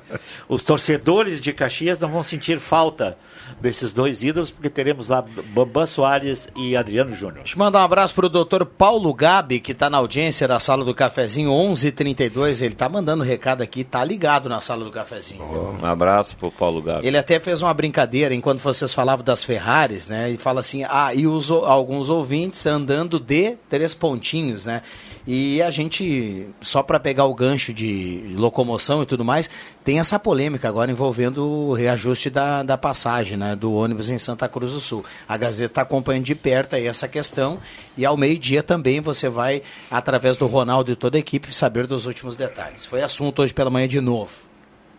[0.48, 3.16] Os torcedores de Caxias não vão sentir falta
[3.61, 7.38] desses dois ídolos, porque teremos lá Bambam Soares e Adriano Júnior.
[7.38, 10.61] Deixa eu mandar um abraço para o doutor Paulo Gabi, que está na audiência da
[10.61, 12.61] sala do cafezinho 1132.
[12.61, 15.42] Ele está mandando recado aqui, está ligado na sala do cafezinho.
[15.42, 17.07] Oh, um abraço para o Paulo Gabi.
[17.07, 20.30] Ele até fez uma brincadeira enquanto vocês falavam das Ferraris, né?
[20.30, 24.82] E fala assim: ah, e os, alguns ouvintes andando de três pontinhos, né?
[25.26, 29.50] E a gente, só para pegar o gancho de locomoção e tudo mais,
[29.84, 34.48] tem essa polêmica agora envolvendo o reajuste da, da passagem né, do ônibus em Santa
[34.48, 35.04] Cruz do Sul.
[35.28, 37.58] A Gazeta está acompanhando de perto aí essa questão
[37.96, 42.06] e ao meio-dia também você vai, através do Ronaldo e toda a equipe, saber dos
[42.06, 42.86] últimos detalhes.
[42.86, 44.45] Foi assunto hoje pela manhã de novo.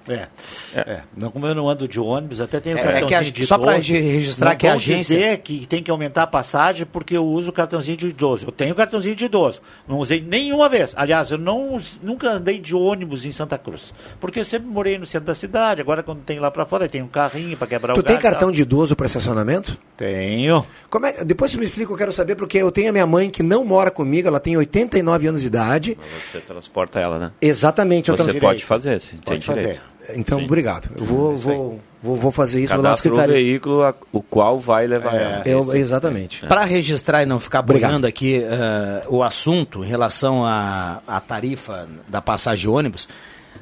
[0.08, 0.28] É.
[0.74, 0.80] é.
[0.80, 1.03] é.
[1.16, 3.58] Não, como eu não ando de ônibus, até tenho é, cartãozinho é a, de Só
[3.58, 5.18] para registrar que a agência...
[5.18, 8.47] dizer que tem que aumentar a passagem porque eu uso o cartãozinho de idoso.
[8.47, 9.62] Eu tenho cartãozinho de idoso.
[9.88, 10.93] Não usei nenhuma vez.
[10.95, 13.93] Aliás, eu não, nunca andei de ônibus em Santa Cruz.
[14.20, 15.82] Porque eu sempre morei no centro da cidade.
[15.82, 18.18] Agora, quando tem lá para fora, tem um carrinho para quebrar tu o Tu tem
[18.18, 19.78] cartão de idoso para estacionamento?
[19.95, 20.66] Tenho.
[20.89, 23.30] Como é, depois você me explica, eu quero saber, porque eu tenho a minha mãe
[23.30, 25.97] que não mora comigo, ela tem 89 anos de idade.
[25.99, 27.32] Mas você transporta ela, né?
[27.41, 28.12] Exatamente.
[28.12, 29.18] Você pode fazer, sim.
[29.18, 29.62] Pode fazer.
[29.62, 29.97] Direito.
[30.16, 30.45] Então, Sim.
[30.45, 30.89] obrigado.
[30.95, 32.76] Eu vou, vou, vou, vou fazer isso.
[32.76, 35.43] Cadastra o veículo a, o qual vai levar é, ela.
[35.45, 36.45] Eu, exatamente.
[36.45, 36.47] É.
[36.47, 41.88] Para registrar e não ficar boiando aqui uh, o assunto em relação à, à tarifa
[42.08, 43.10] da passagem de ônibus,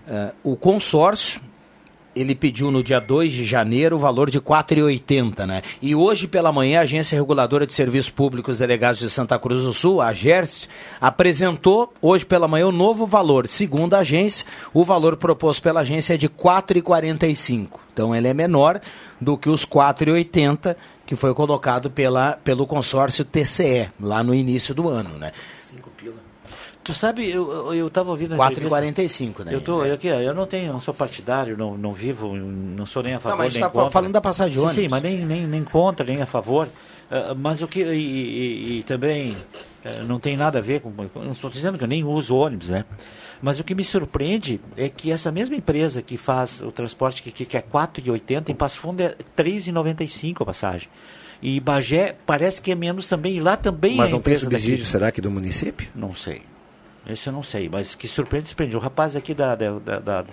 [0.07, 1.41] uh, o consórcio
[2.15, 5.61] ele pediu no dia 2 de janeiro o valor de R$ 4,80, né?
[5.81, 9.73] E hoje pela manhã a Agência Reguladora de Serviços Públicos Delegados de Santa Cruz do
[9.73, 10.69] Sul, a AGERS,
[11.01, 13.47] apresentou hoje pela manhã o novo valor.
[13.47, 17.67] Segundo a agência, o valor proposto pela agência é de R$ 4,45.
[17.93, 18.79] Então ele é menor
[19.19, 24.73] do que os R$ 4,80 que foi colocado pela, pelo consórcio TCE lá no início
[24.73, 25.31] do ano, né?
[26.85, 28.35] Tu sabe, eu, eu tava ouvindo...
[28.35, 29.55] 4,45, né?
[29.55, 33.01] Eu, tô, eu, aqui, eu não tenho, não sou partidário, não, não vivo, não sou
[33.01, 33.89] nem a favor, não, mas nem tá contra.
[33.89, 34.75] falando da passagem de ônibus.
[34.75, 36.67] Sim, sim, mas nem, nem, nem contra, nem a favor.
[36.67, 37.81] Uh, mas o que...
[37.81, 40.93] E, e, e também uh, não tem nada a ver com...
[41.15, 42.85] Não estou dizendo que eu nem uso ônibus, né?
[43.41, 47.31] Mas o que me surpreende é que essa mesma empresa que faz o transporte que,
[47.31, 50.87] que, que é 4,80, em Passo Fundo é 3,95 a passagem.
[51.41, 53.37] E Bagé parece que é menos também.
[53.37, 54.91] E lá também Mas é não tem subsídio, daqui.
[54.91, 55.87] será que do município?
[55.95, 56.43] Não sei.
[57.07, 58.75] Esse eu não sei, mas que surpreende, surpreende.
[58.75, 60.25] O rapaz aqui da, da, da, da,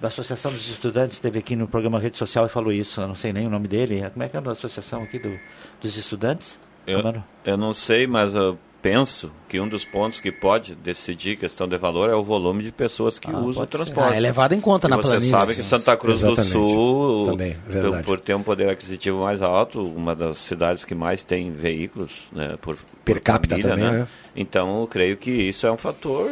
[0.00, 3.00] da, Associação dos Estudantes esteve aqui no programa Rede Social e falou isso.
[3.00, 4.08] Eu não sei nem o nome dele.
[4.10, 5.38] Como é que é a associação aqui do,
[5.80, 6.58] dos estudantes?
[6.86, 7.02] Eu,
[7.44, 8.56] eu não sei, mas eu
[8.86, 12.70] penso que um dos pontos que pode decidir questão de valor é o volume de
[12.70, 14.12] pessoas que ah, usam o transporte.
[14.12, 15.30] Ah, é levado em conta e na você planilha.
[15.30, 19.42] Você sabe que Santa Cruz do Sul, Também, por, por, ter um poder aquisitivo mais
[19.42, 23.98] alto, uma das cidades que mais tem veículos né, por, per capita família, também, né?
[24.02, 24.08] né?
[24.36, 26.30] Então, eu creio que isso é um fator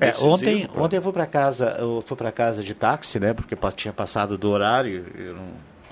[0.00, 0.80] é, ontem, pra...
[0.80, 3.34] ontem eu fui para casa, eu fui para casa de táxi, né?
[3.34, 5.46] Porque tinha passado do horário, eu não,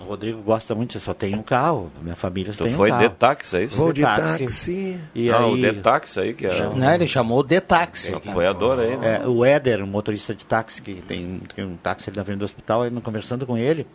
[0.06, 2.90] o Rodrigo gosta muito, eu só tenho um carro, minha família tu tem um foi
[2.90, 3.02] carro.
[3.02, 3.76] de táxi, é isso?
[3.76, 4.44] Vou de táxi.
[4.44, 5.00] táxi.
[5.14, 6.62] E não, aí, o de táxi aí que é...
[6.62, 8.12] Não, ele chamou de táxi.
[8.12, 9.20] É, apoiador aí, né?
[9.22, 12.38] É, o Éder, um motorista de táxi, que tem, tem um táxi ali na frente
[12.38, 13.86] do hospital, ele conversando com ele,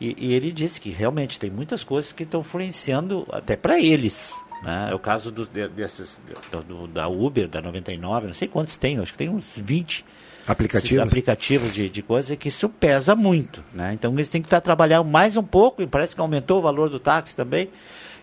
[0.00, 4.34] e, e ele disse que realmente tem muitas coisas que estão influenciando até para eles,
[4.62, 4.88] né?
[4.90, 6.20] É o caso do, desses,
[6.52, 10.04] do, do, da Uber, da 99, não sei quantos tem, acho que tem uns 20
[10.48, 13.62] aplicativos, aplicativos de, de coisa que isso pesa muito.
[13.72, 13.92] Né?
[13.92, 16.88] Então eles têm que estar trabalhando mais um pouco, e parece que aumentou o valor
[16.88, 17.68] do táxi também.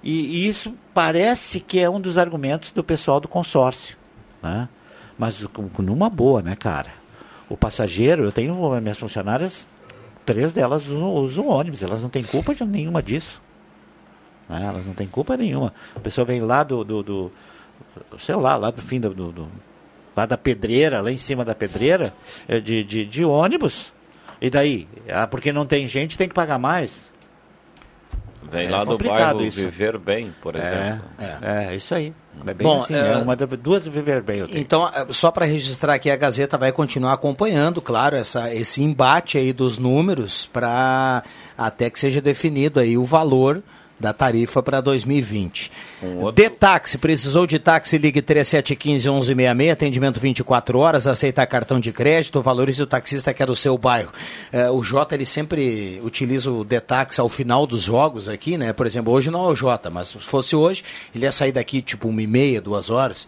[0.04, 3.98] E, e, isso parece que é um dos argumentos do pessoal do consórcio.
[4.42, 4.68] né?
[5.18, 5.40] Mas
[5.80, 6.92] numa boa, né, cara?
[7.48, 9.68] O passageiro, eu tenho minhas funcionárias,
[10.26, 13.42] três delas usam, usam ônibus, elas não têm culpa de nenhuma disso.
[14.50, 14.66] Né?
[14.66, 15.74] Elas não têm culpa nenhuma.
[15.96, 17.32] A pessoa vem lá do, do, do
[18.20, 19.48] sei lá, lá do fim do, do, do,
[20.16, 22.14] lá da pedreira, lá em cima da pedreira,
[22.48, 23.92] é de, de, de ônibus.
[24.42, 24.88] E daí?
[25.10, 27.10] Ah, porque não tem gente, tem que pagar mais.
[28.52, 29.60] Vem é lá do bairro isso.
[29.60, 31.06] Viver Bem, por é, exemplo.
[31.20, 32.14] É, é isso aí.
[32.46, 34.40] É bem Bom, assim, é, é uma duas Viver Bem.
[34.40, 34.60] Eu tenho.
[34.60, 39.38] Então, é, só para registrar aqui, a Gazeta vai continuar acompanhando, claro, essa, esse embate
[39.38, 41.24] aí dos números para
[41.58, 43.64] até que seja definido aí o valor
[44.00, 45.72] da tarifa para 2020.
[46.04, 46.44] Um outro...
[46.44, 52.82] De táxi, precisou de táxi, ligue 3715-1166, atendimento 24 horas, aceitar cartão de crédito, valorize
[52.84, 54.12] o taxista que é do seu bairro.
[54.52, 58.74] É, o Jota, ele sempre utiliza o de táxi ao final dos jogos aqui, né?
[58.74, 60.84] Por exemplo, hoje não é o Jota, mas se fosse hoje,
[61.14, 63.28] ele ia sair daqui tipo uma e meia, duas horas,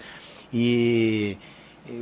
[0.54, 1.38] e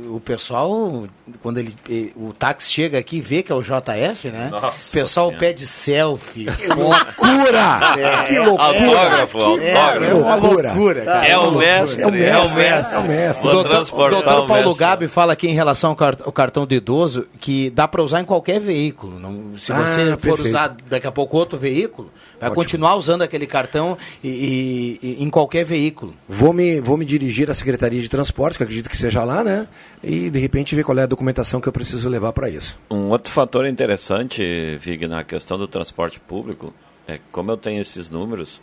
[0.08, 1.06] o pessoal,
[1.42, 1.74] quando ele,
[2.16, 4.48] o táxi chega aqui e vê que é o JF, né?
[4.50, 5.38] Nossa o pessoal senhora.
[5.38, 6.46] pede selfie.
[6.56, 7.98] Que loucura!
[7.98, 8.66] É, que loucura!
[8.66, 10.04] Autógrafo, autógrafo.
[10.04, 11.04] É, é uma loucura.
[11.04, 11.28] Cara.
[11.28, 12.30] É, o mestre, é o mestre.
[12.30, 12.94] É o mestre.
[12.94, 13.48] É o mestre.
[13.48, 17.86] O doutor, doutor Paulo Gabi fala aqui em relação ao cartão do idoso que dá
[17.86, 19.18] para usar em qualquer veículo.
[19.18, 20.44] Não, se você ah, for perfeito.
[20.44, 22.10] usar daqui a pouco outro veículo,
[22.40, 22.54] vai Ótimo.
[22.54, 26.14] continuar usando aquele cartão e, e, e, em qualquer veículo.
[26.28, 29.66] Vou me, vou me dirigir à Secretaria de Transportes, que acredito que seja lá, né?
[30.02, 32.78] e de repente ver qual é a documentação que eu preciso levar para isso.
[32.90, 36.72] Um outro fator interessante, Vig, na questão do transporte público,
[37.08, 38.60] é como eu tenho esses números,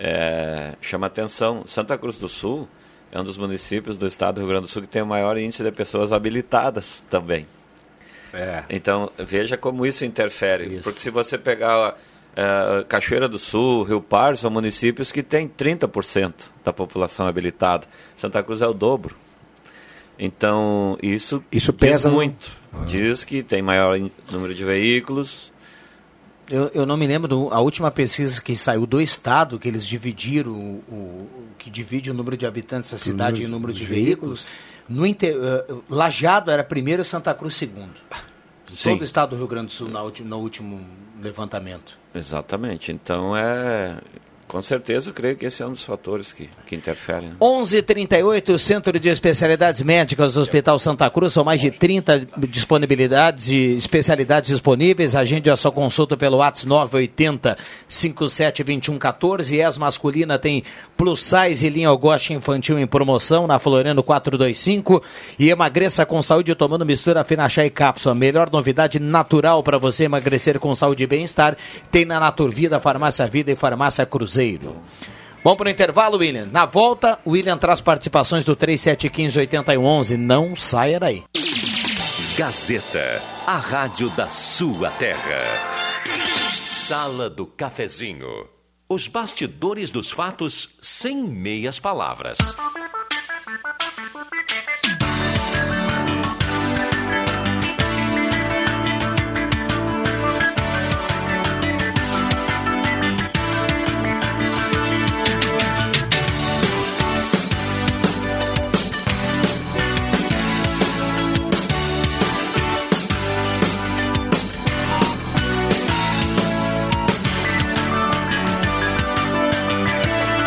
[0.00, 1.64] é, chama atenção.
[1.66, 2.68] Santa Cruz do Sul
[3.12, 5.36] é um dos municípios do estado do Rio Grande do Sul que tem o maior
[5.38, 7.46] índice de pessoas habilitadas também.
[8.32, 8.64] É.
[8.70, 10.74] Então, veja como isso interfere.
[10.74, 10.82] Isso.
[10.84, 11.96] Porque se você pegar
[12.36, 16.32] é, Cachoeira do Sul, Rio Par, são municípios que têm 30%
[16.64, 17.86] da população habilitada.
[18.16, 19.16] Santa Cruz é o dobro.
[20.18, 22.50] Então, isso, isso pesa muito.
[22.72, 22.84] No...
[22.84, 23.98] Diz que tem maior
[24.30, 25.50] número de veículos.
[26.48, 29.86] Eu, eu não me lembro, do, a última pesquisa que saiu do Estado, que eles
[29.86, 33.78] dividiram, o, o que divide o número de habitantes da cidade e o número de,
[33.78, 34.46] de veículos.
[34.88, 37.94] No inter, uh, Lajado era primeiro e Santa Cruz segundo.
[38.74, 38.92] Sim.
[38.92, 40.86] Todo o estado do Rio Grande do Sul no, no último
[41.20, 41.98] levantamento.
[42.14, 42.92] Exatamente.
[42.92, 43.98] Então é
[44.50, 47.34] com certeza, eu creio que esse é um dos fatores que, que interferem.
[47.40, 51.34] 11:38 Centro de Especialidades Médicas do Hospital Santa Cruz.
[51.34, 55.14] São mais de 30 disponibilidades e especialidades disponíveis.
[55.14, 57.56] Agende a sua consulta pelo WhatsApp 980
[57.88, 59.56] 572114.
[59.56, 60.64] ES masculina tem
[60.96, 65.00] plus size e linha Algoche infantil em promoção na Floriano 425.
[65.38, 68.16] E emagreça com saúde tomando mistura Finachá e cápsula.
[68.16, 71.56] Melhor novidade natural para você emagrecer com saúde e bem-estar.
[71.88, 74.39] Tem na Naturvida, Farmácia Vida e Farmácia Cruzeiro.
[74.40, 74.76] Cruzeiro.
[75.44, 76.46] Vamos para o intervalo, William.
[76.46, 80.16] Na volta, o William traz participações do 3715-8111.
[80.16, 81.22] Não saia daí.
[82.36, 85.38] Gazeta, a rádio da sua terra.
[86.66, 88.48] Sala do Cafezinho.
[88.88, 92.38] Os bastidores dos fatos sem meias palavras.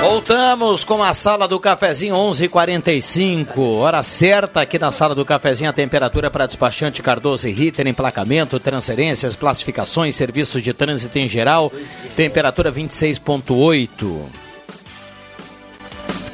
[0.04, 3.78] Voltamos com a sala do cafezinho 11:45.
[3.78, 8.60] Hora certa aqui na sala do cafezinho a temperatura para despachante Cardoso e Ritter, emplacamento,
[8.60, 11.72] transferências, classificações, serviços de trânsito em geral.
[12.18, 14.26] Temperatura 26.8.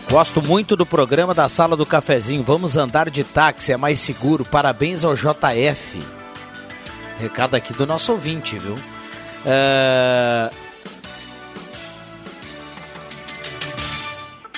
[0.09, 2.41] Gosto muito do programa da sala do cafezinho.
[2.41, 4.43] Vamos andar de táxi, é mais seguro.
[4.43, 5.99] Parabéns ao JF.
[7.19, 8.73] Recado aqui do nosso ouvinte, viu?
[9.45, 10.49] É...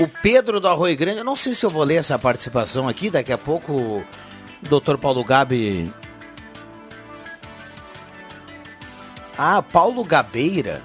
[0.01, 3.09] O Pedro do Arroio Grande, eu não sei se eu vou ler essa participação aqui,
[3.09, 4.03] daqui a pouco o
[4.63, 5.91] doutor Paulo Gabi.
[9.37, 10.81] Ah, Paulo Gabeira.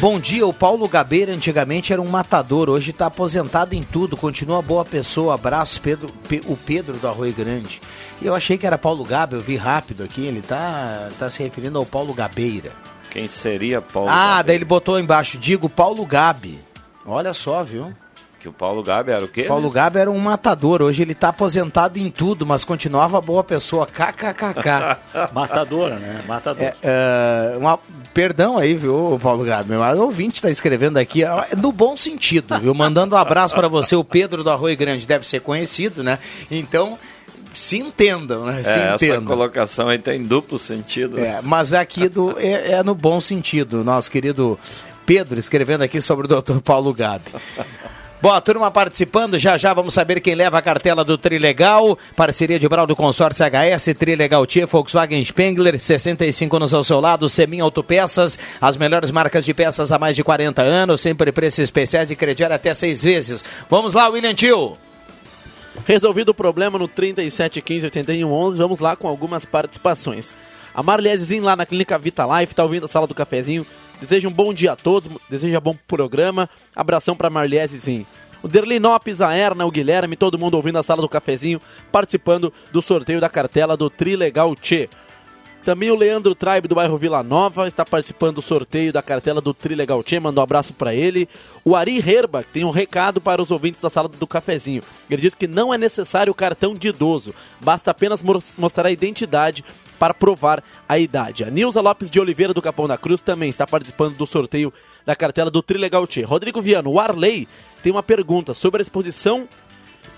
[0.00, 4.62] Bom dia, o Paulo Gabeira antigamente era um matador, hoje está aposentado em tudo, continua
[4.62, 5.34] boa pessoa.
[5.34, 6.08] Abraço, Pedro,
[6.46, 7.80] o Pedro do Arroio Grande.
[8.22, 11.42] E eu achei que era Paulo Gabi, eu vi rápido aqui, ele tá, tá se
[11.42, 12.70] referindo ao Paulo Gabeira.
[13.10, 14.42] Quem seria Paulo Ah, Gabeira?
[14.44, 16.60] daí ele botou embaixo, digo Paulo Gabi.
[17.08, 17.92] Olha só, viu?
[18.38, 19.42] Que o Paulo Gabi era o quê?
[19.44, 20.80] Paulo Gabi era um matador.
[20.80, 23.84] Hoje ele está aposentado em tudo, mas continuava boa pessoa.
[23.84, 24.98] KKKK.
[25.34, 26.22] Matadora, né?
[26.28, 26.62] Matador.
[26.62, 27.80] É, é, uma,
[28.14, 29.72] perdão aí, viu, Paulo Gabi?
[29.72, 31.22] Mas o ouvinte está escrevendo aqui,
[31.56, 32.72] no bom sentido, viu?
[32.72, 35.04] Mandando um abraço para você, o Pedro do Arroio Grande.
[35.04, 36.20] Deve ser conhecido, né?
[36.48, 36.96] Então
[37.52, 38.62] se entendam, né?
[38.62, 39.16] Se é, entendam.
[39.16, 41.18] Essa colocação aí tem duplo sentido.
[41.18, 43.82] É, mas aqui do, é, é, no bom sentido.
[43.82, 44.58] Nosso querido
[45.08, 46.60] Pedro escrevendo aqui sobre o Dr.
[46.60, 47.24] Paulo Gabi.
[48.20, 52.58] Bom, a turma participando, já já vamos saber quem leva a cartela do Trilegal, parceria
[52.58, 57.60] de Brau do Consórcio HS, Trilegal Tia, Volkswagen Spengler, 65 anos ao seu lado, Semin
[57.60, 62.14] Autopeças, as melhores marcas de peças há mais de 40 anos, sempre preços especiais de
[62.14, 63.42] crediário até seis vezes.
[63.66, 64.76] Vamos lá, William Tio.
[65.86, 70.34] Resolvido o problema no 37 15 81 11, vamos lá com algumas participações.
[70.74, 73.64] A Marliesezinho lá na Clínica Vita Life, tá ouvindo a sala do cafezinho,
[74.00, 76.48] Desejo um bom dia a todos, deseja bom programa.
[76.74, 78.06] Abração para Marliesezinho.
[78.40, 82.52] O Derli Nopes, a Erna, o Guilherme, todo mundo ouvindo a sala do cafezinho, participando
[82.72, 84.88] do sorteio da cartela do Trilegal Tchê.
[85.68, 89.52] Também o Leandro Tribe do bairro Vila Nova está participando do sorteio da cartela do
[89.52, 91.28] Trilegal Tchê, manda um abraço para ele.
[91.62, 94.82] O Ari Herba tem um recado para os ouvintes da sala do cafezinho.
[95.10, 98.22] Ele diz que não é necessário o cartão de idoso, basta apenas
[98.56, 99.62] mostrar a identidade
[99.98, 101.44] para provar a idade.
[101.44, 104.72] A Nilza Lopes de Oliveira do Capão da Cruz também está participando do sorteio
[105.04, 106.22] da cartela do Trilegal Tchê.
[106.22, 107.46] Rodrigo Viano, o Arley
[107.82, 109.46] tem uma pergunta sobre a exposição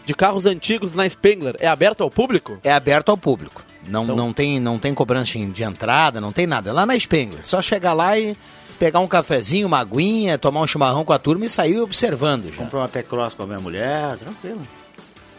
[0.07, 1.57] de carros antigos na Spengler.
[1.59, 2.61] É aberto ao público?
[2.62, 3.68] É aberto ao público.
[3.89, 4.16] Não, então...
[4.16, 6.70] não, tem, não tem cobrança de entrada, não tem nada.
[6.70, 7.47] É lá na Spengler.
[7.47, 8.37] Só chegar lá e
[8.78, 12.49] pegar um cafezinho, uma aguinha, tomar um chimarrão com a turma e sair observando.
[12.49, 12.57] Já.
[12.57, 14.62] Comprou um T-Cross com a minha mulher, tranquilo.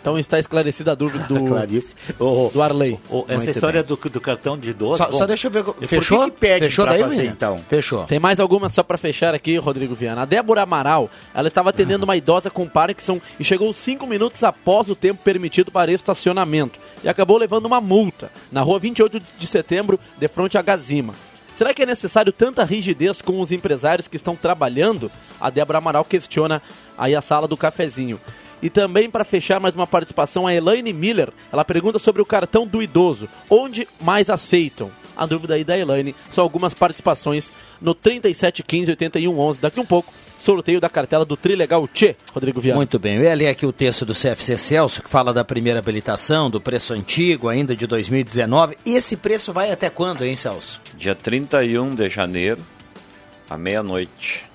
[0.01, 1.35] Então está esclarecida a dúvida do,
[2.19, 2.99] oh, do Arley.
[3.07, 4.97] Oh, essa história do, do, cartão de idoso.
[4.97, 5.63] Só, bom, só deixa eu ver.
[5.87, 6.25] Fechou?
[6.25, 7.57] Que que pede Fechou daí, fazer, então?
[7.69, 8.05] Fechou.
[8.05, 10.23] Tem mais algumas só para fechar aqui, Rodrigo Viana.
[10.23, 14.89] A Débora Amaral, ela estava atendendo uma idosa com Parkinson e chegou cinco minutos após
[14.89, 19.99] o tempo permitido para estacionamento e acabou levando uma multa na rua 28 de setembro,
[20.17, 21.13] de frente a Gazima.
[21.55, 25.11] Será que é necessário tanta rigidez com os empresários que estão trabalhando?
[25.39, 26.59] A Débora Amaral questiona
[26.97, 28.19] aí a sala do cafezinho.
[28.61, 31.29] E também, para fechar mais uma participação, a Elaine Miller.
[31.51, 33.27] Ela pergunta sobre o cartão do idoso.
[33.49, 34.91] Onde mais aceitam?
[35.17, 36.15] A dúvida aí da Elaine.
[36.31, 37.51] São algumas participações
[37.81, 39.61] no 3715 8111.
[39.61, 42.77] Daqui um pouco, sorteio da cartela do Trilegal Tchê, Rodrigo Viana.
[42.77, 45.79] Muito bem, eu ia ler aqui o texto do CFC Celso, que fala da primeira
[45.79, 48.77] habilitação, do preço antigo, ainda de 2019.
[48.85, 50.81] Esse preço vai até quando, hein, Celso?
[50.95, 52.61] Dia 31 de janeiro,
[53.49, 54.50] à meia-noite.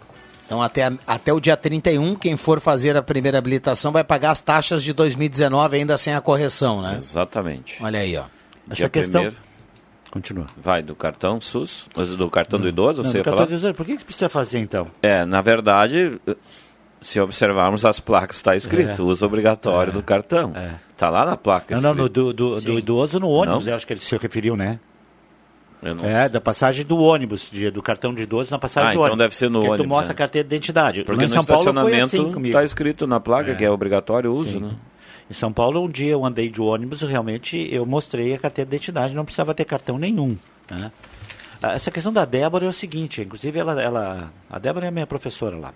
[0.46, 4.40] Então, até, até o dia 31, quem for fazer a primeira habilitação vai pagar as
[4.40, 6.96] taxas de 2019 ainda sem a correção, né?
[6.96, 7.82] Exatamente.
[7.82, 8.24] Olha aí, ó.
[8.68, 9.22] Essa dia questão...
[9.22, 9.46] Primeiro,
[10.08, 10.46] Continua.
[10.56, 11.86] Vai do cartão SUS,
[12.16, 14.60] do cartão do idoso, não, você do cartão do idoso, por que, que precisa fazer
[14.60, 14.86] então?
[15.02, 16.18] É, na verdade,
[17.00, 19.04] se observarmos as placas, está escrito é.
[19.04, 19.92] uso obrigatório é.
[19.92, 20.50] do cartão.
[20.50, 20.74] Está é.
[20.96, 21.74] Tá lá na placa.
[21.74, 21.96] Não, escrito.
[21.96, 23.72] não, no, do, do, do, idoso no ônibus, não?
[23.72, 24.78] eu acho que ele se referiu, né?
[25.82, 26.04] Não...
[26.04, 29.02] É, da passagem do ônibus, de, do cartão de idoso na passagem ah, do então
[29.04, 29.18] ônibus.
[29.18, 29.78] deve ser no ônibus.
[29.78, 30.12] tu mostra né?
[30.12, 31.04] a carteira de identidade.
[31.04, 32.16] Porque no, São estacionamento
[32.46, 33.54] está assim escrito na placa é.
[33.54, 34.60] que é obrigatório o uso, Sim.
[34.60, 34.70] né?
[35.28, 38.70] Em São Paulo, um dia eu andei de ônibus e realmente eu mostrei a carteira
[38.70, 40.36] de identidade, não precisava ter cartão nenhum.
[40.70, 40.90] Né?
[41.60, 45.06] Ah, essa questão da Débora é o seguinte, inclusive ela, ela a Débora é minha
[45.06, 45.72] professora lá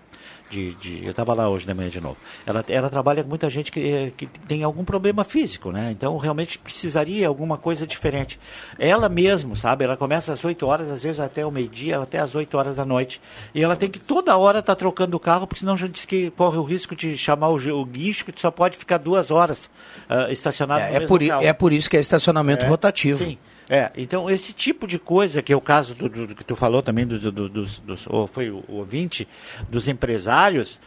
[0.51, 2.17] de, de eu estava lá hoje de manhã de novo.
[2.45, 5.91] Ela, ela trabalha com muita gente que, que tem algum problema físico, né?
[5.93, 8.39] Então realmente precisaria alguma coisa diferente.
[8.79, 9.85] Ela mesmo, sabe?
[9.85, 12.85] Ela começa às 8 horas, às vezes até o meio-dia, até às 8 horas da
[12.85, 13.21] noite.
[13.55, 16.05] E ela tem que toda hora estar tá trocando o carro, porque senão já diz
[16.05, 19.71] que corre o risco de chamar o, o guincho, que só pode ficar duas horas
[20.09, 21.45] uh, estacionado é, no é por, carro.
[21.45, 23.25] É por isso que é estacionamento é, rotativo.
[23.25, 23.39] Sim.
[23.73, 26.57] É, então esse tipo de coisa, que é o caso do, do, do que tu
[26.57, 29.29] falou também, dos, do, dos, dos, ou foi o, o ouvinte,
[29.68, 30.81] dos empresários,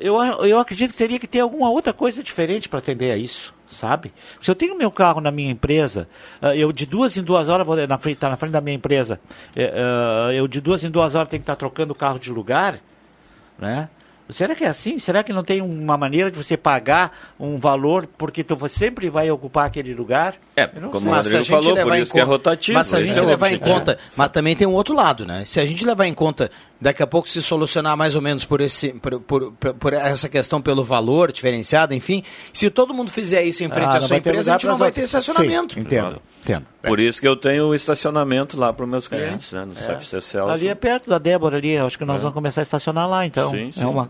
[0.00, 3.52] eu, eu acredito que teria que ter alguma outra coisa diferente para atender a isso,
[3.68, 4.12] sabe?
[4.40, 6.08] Se eu tenho meu carro na minha empresa,
[6.40, 8.76] ah, eu de duas em duas horas vou na frente, tá na frente da minha
[8.76, 9.18] empresa,
[9.56, 12.30] é, ah, eu de duas em duas horas tenho que estar trocando o carro de
[12.30, 12.78] lugar,
[13.58, 13.88] né?
[14.30, 14.98] Será que é assim?
[14.98, 19.30] Será que não tem uma maneira de você pagar um valor porque tu sempre vai
[19.30, 20.34] ocupar aquele lugar?
[20.54, 22.76] É, como o Rodrigo falou, por isso que é rotativo.
[22.76, 25.44] Mas se a gente é levar em conta, mas também tem um outro lado, né?
[25.46, 26.50] Se a gente levar em conta,
[26.80, 30.60] daqui a pouco se solucionar mais ou menos por, esse, por, por, por essa questão
[30.60, 32.22] pelo valor diferenciado, enfim,
[32.52, 34.92] se todo mundo fizer isso em frente ah, à sua empresa, a gente não vai
[34.92, 35.74] ter estacionamento.
[35.74, 36.20] Sim, entendo.
[36.48, 36.66] Entendo.
[36.82, 39.08] Por isso que eu tenho estacionamento lá para os meus é.
[39.08, 39.64] clientes, é, né?
[39.66, 39.74] No é.
[39.74, 40.52] CFC Celso.
[40.52, 42.18] Ali é perto da Débora ali, acho que nós é.
[42.20, 43.50] vamos começar a estacionar lá, então.
[43.50, 43.82] Sim, sim.
[43.82, 44.08] É uma,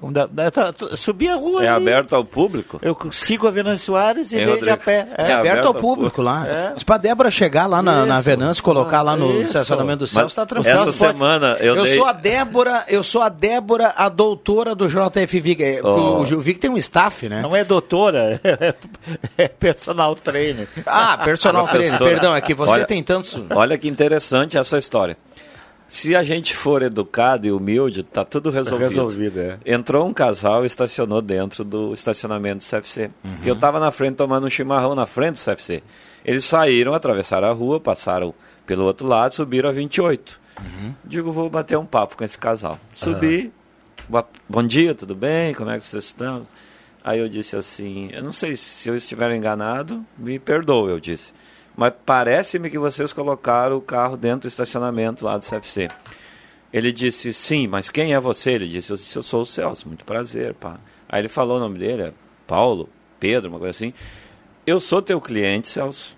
[0.96, 1.88] subir a rua É ali.
[1.88, 2.78] aberto ao público?
[2.82, 5.08] Eu sigo a Venâncio Soares e vejo a pé.
[5.16, 6.46] É, é aberto, ao público, lá.
[6.46, 6.74] É.
[6.84, 9.44] Para a Débora chegar lá na, na Venâncio, colocar lá no isso.
[9.44, 10.78] estacionamento do Celso, está tranquilo.
[10.78, 11.96] Essa semana eu, eu dei...
[11.96, 15.80] sou a Débora, eu sou a Débora, a doutora do JF Vig.
[15.82, 16.20] Oh.
[16.20, 17.42] O Gil Vig tem um staff, né?
[17.42, 18.40] Não é doutora,
[19.36, 20.68] é personal trainer.
[20.86, 25.16] Ah, personal trainer, perdão, é que você Olha, tem tantos Olha que interessante essa história.
[25.88, 28.90] Se a gente for educado e humilde, tá tudo resolvido.
[28.90, 29.58] resolvido é.
[29.64, 33.10] Entrou um casal e estacionou dentro do estacionamento do CFC.
[33.24, 33.38] Uhum.
[33.42, 35.82] Eu estava na frente tomando um chimarrão na frente do CFC.
[36.22, 38.34] Eles saíram, atravessaram a rua, passaram
[38.66, 40.38] pelo outro lado, subiram a 28.
[40.58, 40.94] Uhum.
[41.02, 42.78] Digo, vou bater um papo com esse casal.
[42.94, 43.50] Subi,
[44.10, 44.22] uhum.
[44.46, 45.54] bom dia, tudo bem?
[45.54, 46.46] Como é que vocês estão?
[47.02, 51.32] Aí eu disse assim, eu não sei se eu estiver enganado, me perdoe, eu disse
[51.78, 55.86] mas parece-me que vocês colocaram o carro dentro do estacionamento lá do CFC.
[56.72, 58.50] Ele disse, sim, mas quem é você?
[58.50, 60.80] Ele disse, eu, disse, eu sou o Celso, muito prazer, pá.
[61.08, 62.12] Aí ele falou o nome dele, é
[62.48, 62.88] Paulo,
[63.20, 63.94] Pedro, uma coisa assim.
[64.66, 66.17] Eu sou teu cliente, Celso.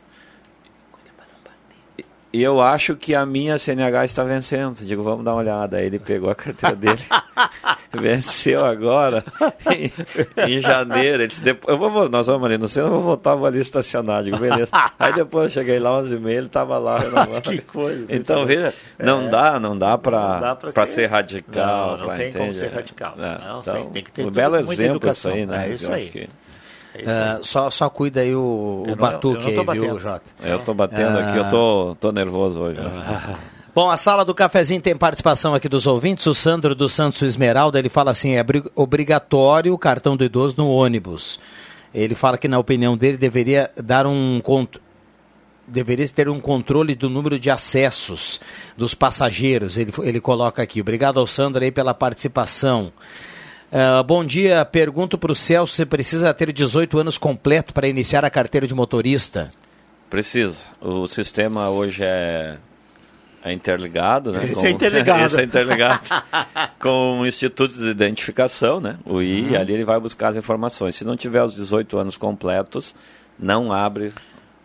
[2.33, 4.85] E eu acho que a minha CNH está vencendo.
[4.85, 5.79] Digo, vamos dar uma olhada.
[5.79, 7.01] Aí ele pegou a carteira dele.
[7.93, 9.25] Venceu agora,
[9.69, 9.93] em,
[10.49, 11.23] em, janeiro.
[11.23, 13.59] Ele disse, depois, eu vou, nós vamos ali no centro, eu vou voltar, vou ali
[13.59, 14.23] estacionar.
[14.23, 14.71] Digo, beleza.
[14.97, 17.01] Aí depois eu cheguei lá, 11 h ele estava lá.
[17.43, 18.07] que coisa.
[18.09, 19.29] Então, veja, não é.
[19.29, 21.91] dá, não dá para ser, ser, radical.
[21.91, 22.39] Não, não pra, tem entende?
[22.39, 23.15] como ser radical.
[23.19, 25.69] É, não, então, tem que ter um belo exemplo isso aí, né?
[25.69, 26.09] É isso aí.
[26.09, 26.29] Que...
[26.95, 30.25] Uh, só, só cuida aí o, o batuque aí, viu, Jota?
[30.43, 31.21] Eu tô batendo uh...
[31.21, 32.81] aqui, eu tô, tô nervoso hoje.
[32.81, 33.37] Né?
[33.73, 36.27] Bom, a sala do cafezinho tem participação aqui dos ouvintes.
[36.27, 40.69] O Sandro do Santos Esmeralda, ele fala assim, é obrigatório o cartão do idoso no
[40.69, 41.39] ônibus.
[41.95, 44.41] Ele fala que, na opinião dele, deveria dar um
[45.67, 48.41] deveria ter um controle do número de acessos
[48.77, 49.79] dos passageiros.
[49.79, 50.81] Ele, ele coloca aqui.
[50.81, 52.93] Obrigado ao Sandro aí pela participação.
[53.71, 58.25] Uh, bom dia, pergunto para o Celso se precisa ter 18 anos completo para iniciar
[58.25, 59.49] a carteira de motorista.
[60.09, 60.59] Precisa.
[60.81, 62.57] O sistema hoje é,
[63.45, 64.45] é interligado, né?
[64.45, 65.25] Esse com, é interligado.
[65.25, 66.01] Esse é interligado
[66.83, 68.99] com o Instituto de Identificação, né?
[69.05, 69.61] O I, uhum.
[69.61, 70.97] ali ele vai buscar as informações.
[70.97, 72.93] Se não tiver os 18 anos completos,
[73.39, 74.13] não abre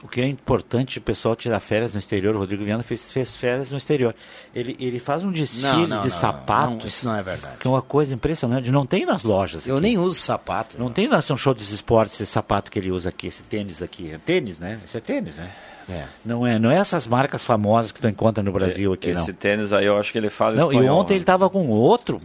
[0.03, 2.35] O que é importante o pessoal tirar férias no exterior.
[2.35, 4.13] O Rodrigo Viana fez, fez férias no exterior.
[4.53, 6.85] Ele, ele faz um desfile não, não, de não, sapatos.
[6.85, 7.57] isso não é verdade.
[7.57, 8.69] Que é uma coisa impressionante.
[8.71, 9.67] Não tem nas lojas.
[9.67, 10.77] Eu nem uso sapato.
[10.77, 13.81] Não, tem na São Show dos Esportes esse sapato que ele usa aqui, esse tênis
[13.81, 14.11] aqui.
[14.11, 14.77] É tênis, né?
[14.85, 15.51] Isso é tênis, né?
[15.89, 16.03] É.
[16.25, 19.35] Não é, não é essas marcas famosas que tu encontra no Brasil aqui, Esse não.
[19.37, 20.83] tênis aí eu acho que ele fala não, espanhol.
[20.83, 21.17] E ontem né?
[21.19, 22.19] ele tava com outro.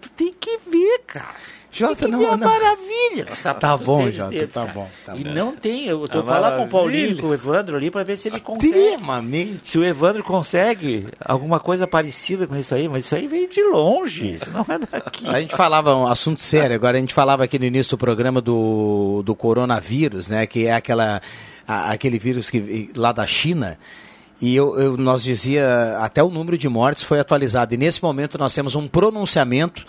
[0.00, 1.34] Tu tem que ver, cara.
[1.70, 2.38] Jota, não, não.
[2.38, 3.26] maravilha.
[3.60, 4.88] Tá bom, Jota, tá bom.
[5.04, 5.30] Tá e bom.
[5.30, 8.16] não tem, eu tô é falando com o Paulinho, com o Evandro ali, para ver
[8.16, 8.78] se ele consegue.
[8.78, 9.68] Extremamente.
[9.68, 13.62] Se o Evandro consegue alguma coisa parecida com isso aí, mas isso aí veio de
[13.62, 15.28] longe, isso não é daqui.
[15.28, 18.40] A gente falava um assunto sério, agora a gente falava aqui no início do programa
[18.40, 21.20] do, do coronavírus, né, que é aquela,
[21.68, 23.78] a, aquele vírus que, lá da China,
[24.40, 27.74] e eu, eu, nós dizia, até o número de mortes foi atualizado.
[27.74, 29.86] E nesse momento nós temos um pronunciamento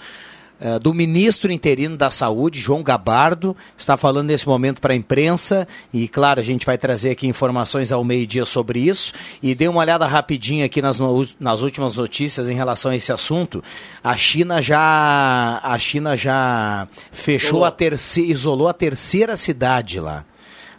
[0.59, 5.67] eh, do ministro interino da Saúde, João Gabardo, está falando nesse momento para a imprensa
[5.93, 9.13] e, claro, a gente vai trazer aqui informações ao meio-dia sobre isso.
[9.41, 10.97] E dê uma olhada rapidinho aqui nas,
[11.39, 13.63] nas últimas notícias em relação a esse assunto.
[14.03, 20.25] A China já, a China já fechou a terceira, isolou a terceira cidade lá.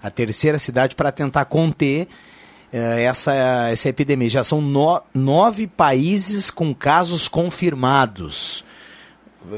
[0.02, 2.08] A terceira cidade para tentar conter
[2.72, 3.32] eh, essa,
[3.70, 4.28] essa epidemia.
[4.28, 8.64] Já são no, nove países com casos confirmados.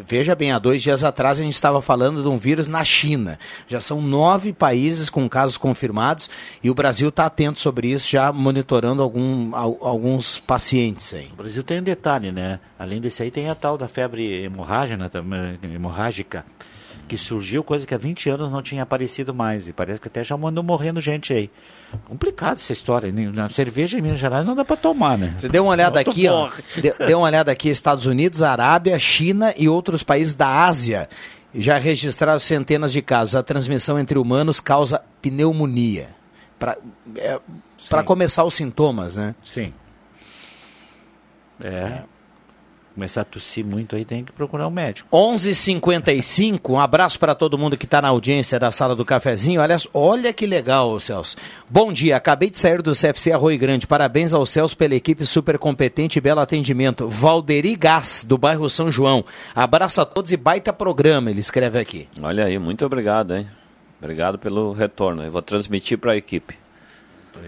[0.07, 3.39] Veja bem, há dois dias atrás a gente estava falando de um vírus na China.
[3.69, 6.31] Já são nove países com casos confirmados
[6.63, 11.29] e o Brasil está atento sobre isso, já monitorando algum, alguns pacientes aí.
[11.33, 12.61] O Brasil tem um detalhe, né?
[12.79, 15.11] Além desse aí, tem a tal da febre hemorrágica,
[15.63, 16.45] hemorrágica
[17.11, 19.67] que surgiu, coisa que há 20 anos não tinha aparecido mais.
[19.67, 21.51] E parece que até já mandou morrendo gente aí.
[22.05, 23.13] Complicado essa história.
[23.33, 25.35] Na cerveja em Minas Gerais não dá para tomar, né?
[25.51, 26.49] Dê uma olhada aqui, ó.
[27.05, 31.09] Dê uma olhada aqui, Estados Unidos, Arábia, China e outros países da Ásia
[31.53, 33.35] Já registraram centenas de casos.
[33.35, 36.11] A transmissão entre humanos causa pneumonia.
[36.61, 36.77] Para
[37.17, 37.41] é,
[38.05, 39.35] começar os sintomas, né?
[39.45, 39.75] Sim.
[41.61, 42.03] É
[43.01, 45.09] começar a tossir muito aí, tem que procurar um médico.
[45.11, 46.75] 11:55.
[46.75, 49.63] Um abraço para todo mundo que está na audiência da sala do cafezinho.
[49.63, 51.35] Olha, olha que legal, Celso.
[51.69, 53.87] Bom dia, acabei de sair do CFC Arroio Grande.
[53.87, 57.09] Parabéns ao Celso pela equipe super competente e belo atendimento.
[57.09, 59.25] Valderi Gás, do bairro São João.
[59.55, 62.07] Abraço a todos e baita programa, ele escreve aqui.
[62.21, 63.49] Olha aí, muito obrigado, hein?
[63.99, 65.23] Obrigado pelo retorno.
[65.23, 66.59] Eu vou transmitir para a equipe.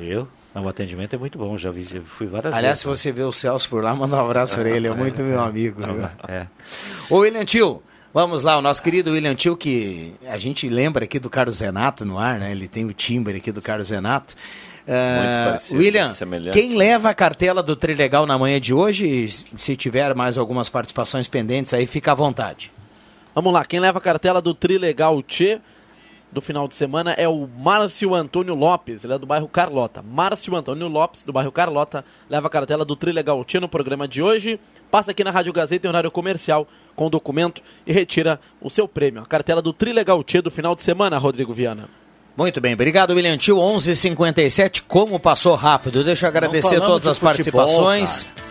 [0.01, 0.27] Eu?
[0.55, 2.85] O atendimento é muito bom, já, vi, já fui várias Aliás, vezes.
[2.85, 5.23] Aliás, se você vê o Celso por lá, manda um abraço para ele, é muito
[5.23, 5.83] meu amigo.
[6.29, 6.47] É.
[7.09, 7.83] Ô William Tio,
[8.13, 12.05] vamos lá, o nosso querido William Tio, que a gente lembra aqui do Carlos Renato
[12.05, 12.51] no ar, né?
[12.51, 14.35] Ele tem o timbre aqui do Carlos Renato.
[14.83, 16.13] Uh, parecido, William,
[16.53, 19.29] quem leva a cartela do Trilegal na manhã de hoje?
[19.57, 22.73] Se tiver mais algumas participações pendentes aí, fica à vontade.
[23.35, 25.61] Vamos lá, quem leva a cartela do Trilegal Tchê
[26.33, 30.03] do final de semana é o Márcio Antônio Lopes, ele é do bairro Carlota.
[30.03, 34.22] Márcio Antônio Lopes, do bairro Carlota, leva a cartela do Trilegal Tia no programa de
[34.22, 34.59] hoje.
[34.91, 36.66] Passa aqui na Rádio Gazeta em horário comercial
[36.97, 39.20] com o documento e retira o seu prêmio.
[39.22, 41.89] A cartela do Trilegal Tia do final de semana, Rodrigo Viana.
[42.35, 44.85] Muito bem, obrigado William Tio, 11:57.
[44.89, 46.03] Como passou rápido.
[46.03, 48.24] Deixa eu agradecer todas as futebol, participações.
[48.24, 48.41] Cara.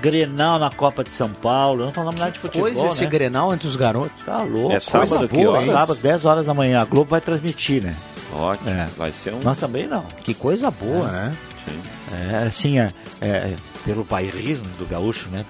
[0.00, 2.62] Grenal na Copa de São Paulo, não falamos nada de futebol.
[2.62, 3.10] Coisa esse né?
[3.10, 4.24] Grenal entre os garotos.
[4.24, 4.74] Tá louco.
[4.74, 5.70] É sábado que horas?
[5.70, 6.80] Sábado, 10 horas da manhã.
[6.80, 7.96] A Globo vai transmitir, né?
[8.32, 8.70] Ótimo.
[8.70, 8.86] É.
[8.96, 9.40] Vai ser um.
[9.40, 10.04] Nós também não.
[10.22, 11.12] Que coisa boa, é.
[11.12, 11.36] né?
[11.66, 11.82] Sim.
[12.30, 12.90] É, assim, é,
[13.20, 15.44] é pelo bairrismo do gaúcho, né?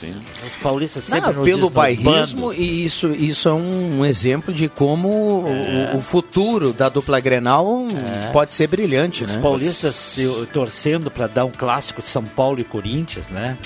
[0.00, 0.14] Sim.
[0.44, 5.94] Os paulistas sempre Não, pelo bairrismo e isso isso é um exemplo de como é.
[5.94, 7.86] o, o, futuro da dupla Grenal
[8.26, 8.32] é.
[8.32, 9.36] pode ser brilhante, Os né?
[9.36, 10.16] Os paulistas
[10.52, 13.56] torcendo para dar um clássico de São Paulo e Corinthians, né?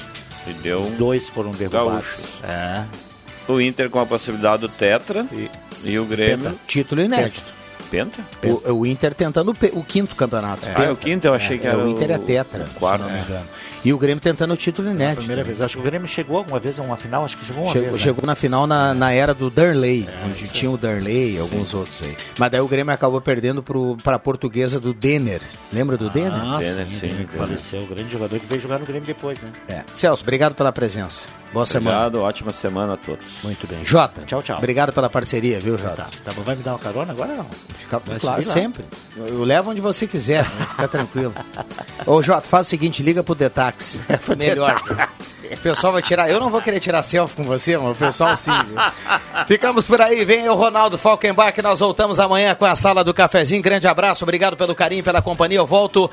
[0.49, 2.41] E deu Os dois foram derrubados.
[2.43, 2.85] É.
[3.47, 5.51] O Inter com a possibilidade do Tetra e,
[5.85, 6.51] e o Grêmio.
[6.51, 6.57] Penta.
[6.67, 7.59] Título inédito.
[7.91, 8.23] Penta?
[8.45, 10.67] O, o, Inter tentando o, o quinto campeonato.
[10.67, 10.87] É.
[10.89, 11.79] Ah, o quinto eu achei é, que era.
[11.79, 12.65] O Inter é tetra.
[12.65, 13.05] O quarto.
[13.05, 13.47] Se não me engano.
[13.85, 15.19] E o Grêmio tentando o título inédito.
[15.19, 15.61] primeira vez.
[15.61, 17.91] Acho que o Grêmio chegou alguma vez a uma final, acho que chegou uma chegou,
[17.91, 18.03] vez.
[18.03, 18.27] Chegou né?
[18.27, 22.03] na final na, na era do Darley, é, onde tinha o Darley e alguns outros
[22.03, 22.17] aí.
[22.39, 23.63] Mas daí o Grêmio acabou perdendo
[24.03, 25.41] para a portuguesa do Denner.
[25.73, 26.59] Lembra do ah, Denner?
[26.59, 26.99] Denner, sim.
[26.99, 29.53] sim faleceu, o grande jogador que veio jogar no Grêmio depois, né?
[29.69, 29.83] É.
[29.95, 31.25] Celso, obrigado pela presença.
[31.53, 31.97] Boa obrigado, semana.
[32.07, 33.27] Obrigado, ótima semana a todos.
[33.43, 33.85] Muito bem.
[33.85, 34.23] Jota.
[34.27, 34.59] Tchau, tchau.
[34.59, 36.03] Obrigado pela parceria, viu, Jota?
[36.03, 36.43] Tá, tá bom.
[36.43, 37.47] Vai me dar uma carona agora não?
[37.75, 38.85] Fica, claro, sempre.
[39.17, 40.67] Eu levo onde você quiser, né?
[40.71, 41.35] fica tranquilo.
[42.05, 43.68] Ô, Jota, faz o seguinte, liga pro Detax.
[44.09, 44.81] É, Melhor.
[45.53, 46.31] O pessoal vai tirar.
[46.31, 47.93] Eu não vou querer tirar selfie com você, mano.
[47.93, 48.51] O pessoal sim.
[49.47, 50.25] Ficamos por aí.
[50.25, 51.61] Vem o Ronaldo Falkenbach.
[51.63, 53.63] Nós voltamos amanhã com a sala do cafezinho.
[53.63, 54.25] Grande abraço.
[54.25, 55.59] Obrigado pelo carinho, pela companhia.
[55.59, 56.11] Eu volto.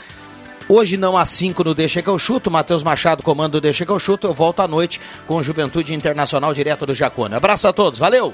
[0.68, 3.92] Hoje não às 5 no Deixa que eu chuto, Matheus Machado comando o Deixa que
[3.92, 4.26] eu chuto.
[4.26, 7.36] Eu volto à noite com Juventude Internacional direto do Jacone.
[7.36, 8.34] Abraço a todos, valeu!